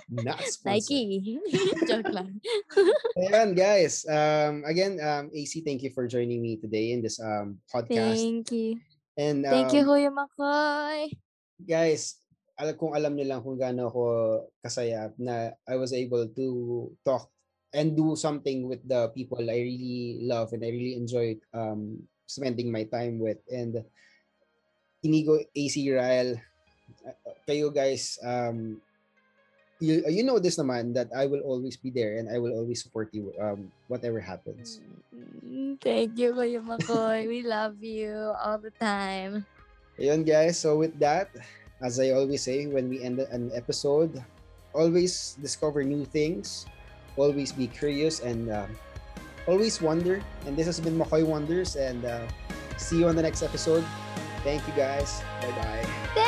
Not. 0.08 0.40
Nike. 0.64 1.36
Joke 1.88 2.08
lang. 2.08 2.40
Ayan, 3.20 3.52
guys. 3.52 4.08
Um, 4.08 4.64
again, 4.64 4.96
um, 4.96 5.28
AC, 5.28 5.60
thank 5.60 5.84
you 5.84 5.92
for 5.92 6.08
joining 6.08 6.40
me 6.40 6.56
today 6.56 6.96
in 6.96 7.04
this 7.04 7.20
um 7.20 7.60
podcast. 7.68 8.16
Thank 8.16 8.48
you. 8.56 8.80
And 9.18 9.44
Thank 9.44 9.76
you, 9.76 9.84
um, 9.84 9.88
Kuya 9.92 10.08
Makoy. 10.08 11.12
guys, 11.60 12.22
alam 12.56 12.78
kung 12.78 12.96
alam 12.96 13.12
niyo 13.12 13.26
lang 13.28 13.42
kung 13.44 13.58
gaano 13.60 13.92
ako 13.92 14.02
kasaya 14.62 15.12
na 15.20 15.52
I 15.68 15.76
was 15.76 15.92
able 15.92 16.30
to 16.32 16.46
talk 17.04 17.28
and 17.74 17.92
do 17.92 18.16
something 18.16 18.64
with 18.64 18.80
the 18.86 19.12
people 19.12 19.42
I 19.42 19.58
really 19.60 20.22
love 20.24 20.54
and 20.56 20.62
I 20.64 20.70
really 20.70 20.96
enjoy 20.96 21.36
um 21.50 21.98
spending 22.24 22.72
my 22.72 22.86
time 22.88 23.18
with 23.20 23.42
and 23.50 23.82
Inigo 25.02 25.38
AC 25.54 25.76
uh, 25.94 26.38
kayo 27.48 27.72
guys 27.72 28.18
um 28.22 28.81
you, 29.81 30.03
you 30.11 30.22
know 30.27 30.38
this 30.38 30.59
naman 30.59 30.92
that 30.94 31.09
I 31.14 31.27
will 31.27 31.42
always 31.46 31.77
be 31.77 31.90
there 31.90 32.18
and 32.18 32.29
I 32.29 32.38
will 32.38 32.53
always 32.53 32.83
support 32.83 33.14
you 33.14 33.33
um 33.40 33.70
whatever 33.87 34.20
happens. 34.20 34.81
Mm, 35.14 35.79
Thank 35.81 36.18
you, 36.18 36.35
Kuya 36.35 36.61
Makoy. 36.62 37.27
We 37.27 37.42
love 37.46 37.79
you 37.83 38.35
all 38.42 38.59
the 38.59 38.74
time. 38.83 39.46
Ayun 39.98 40.22
guys, 40.22 40.59
so 40.59 40.79
with 40.79 40.94
that, 41.03 41.31
as 41.83 41.98
I 41.98 42.14
always 42.14 42.42
say 42.42 42.66
when 42.66 42.87
we 42.87 43.03
end 43.03 43.18
an 43.18 43.51
episode, 43.55 44.14
always 44.74 45.35
discover 45.42 45.83
new 45.83 46.07
things, 46.07 46.66
always 47.18 47.51
be 47.51 47.66
curious, 47.66 48.22
and 48.22 48.51
um, 48.51 48.70
always 49.46 49.83
wonder. 49.83 50.22
And 50.46 50.55
this 50.55 50.66
has 50.66 50.79
been 50.79 50.94
Makoy 50.94 51.27
Wonders, 51.27 51.74
and 51.74 52.05
uh, 52.07 52.27
see 52.79 53.03
you 53.03 53.11
on 53.11 53.16
the 53.18 53.27
next 53.27 53.42
episode. 53.42 53.83
Thank 54.46 54.62
you 54.70 54.74
guys. 54.79 55.18
Bye 55.42 55.55
bye 55.59 56.27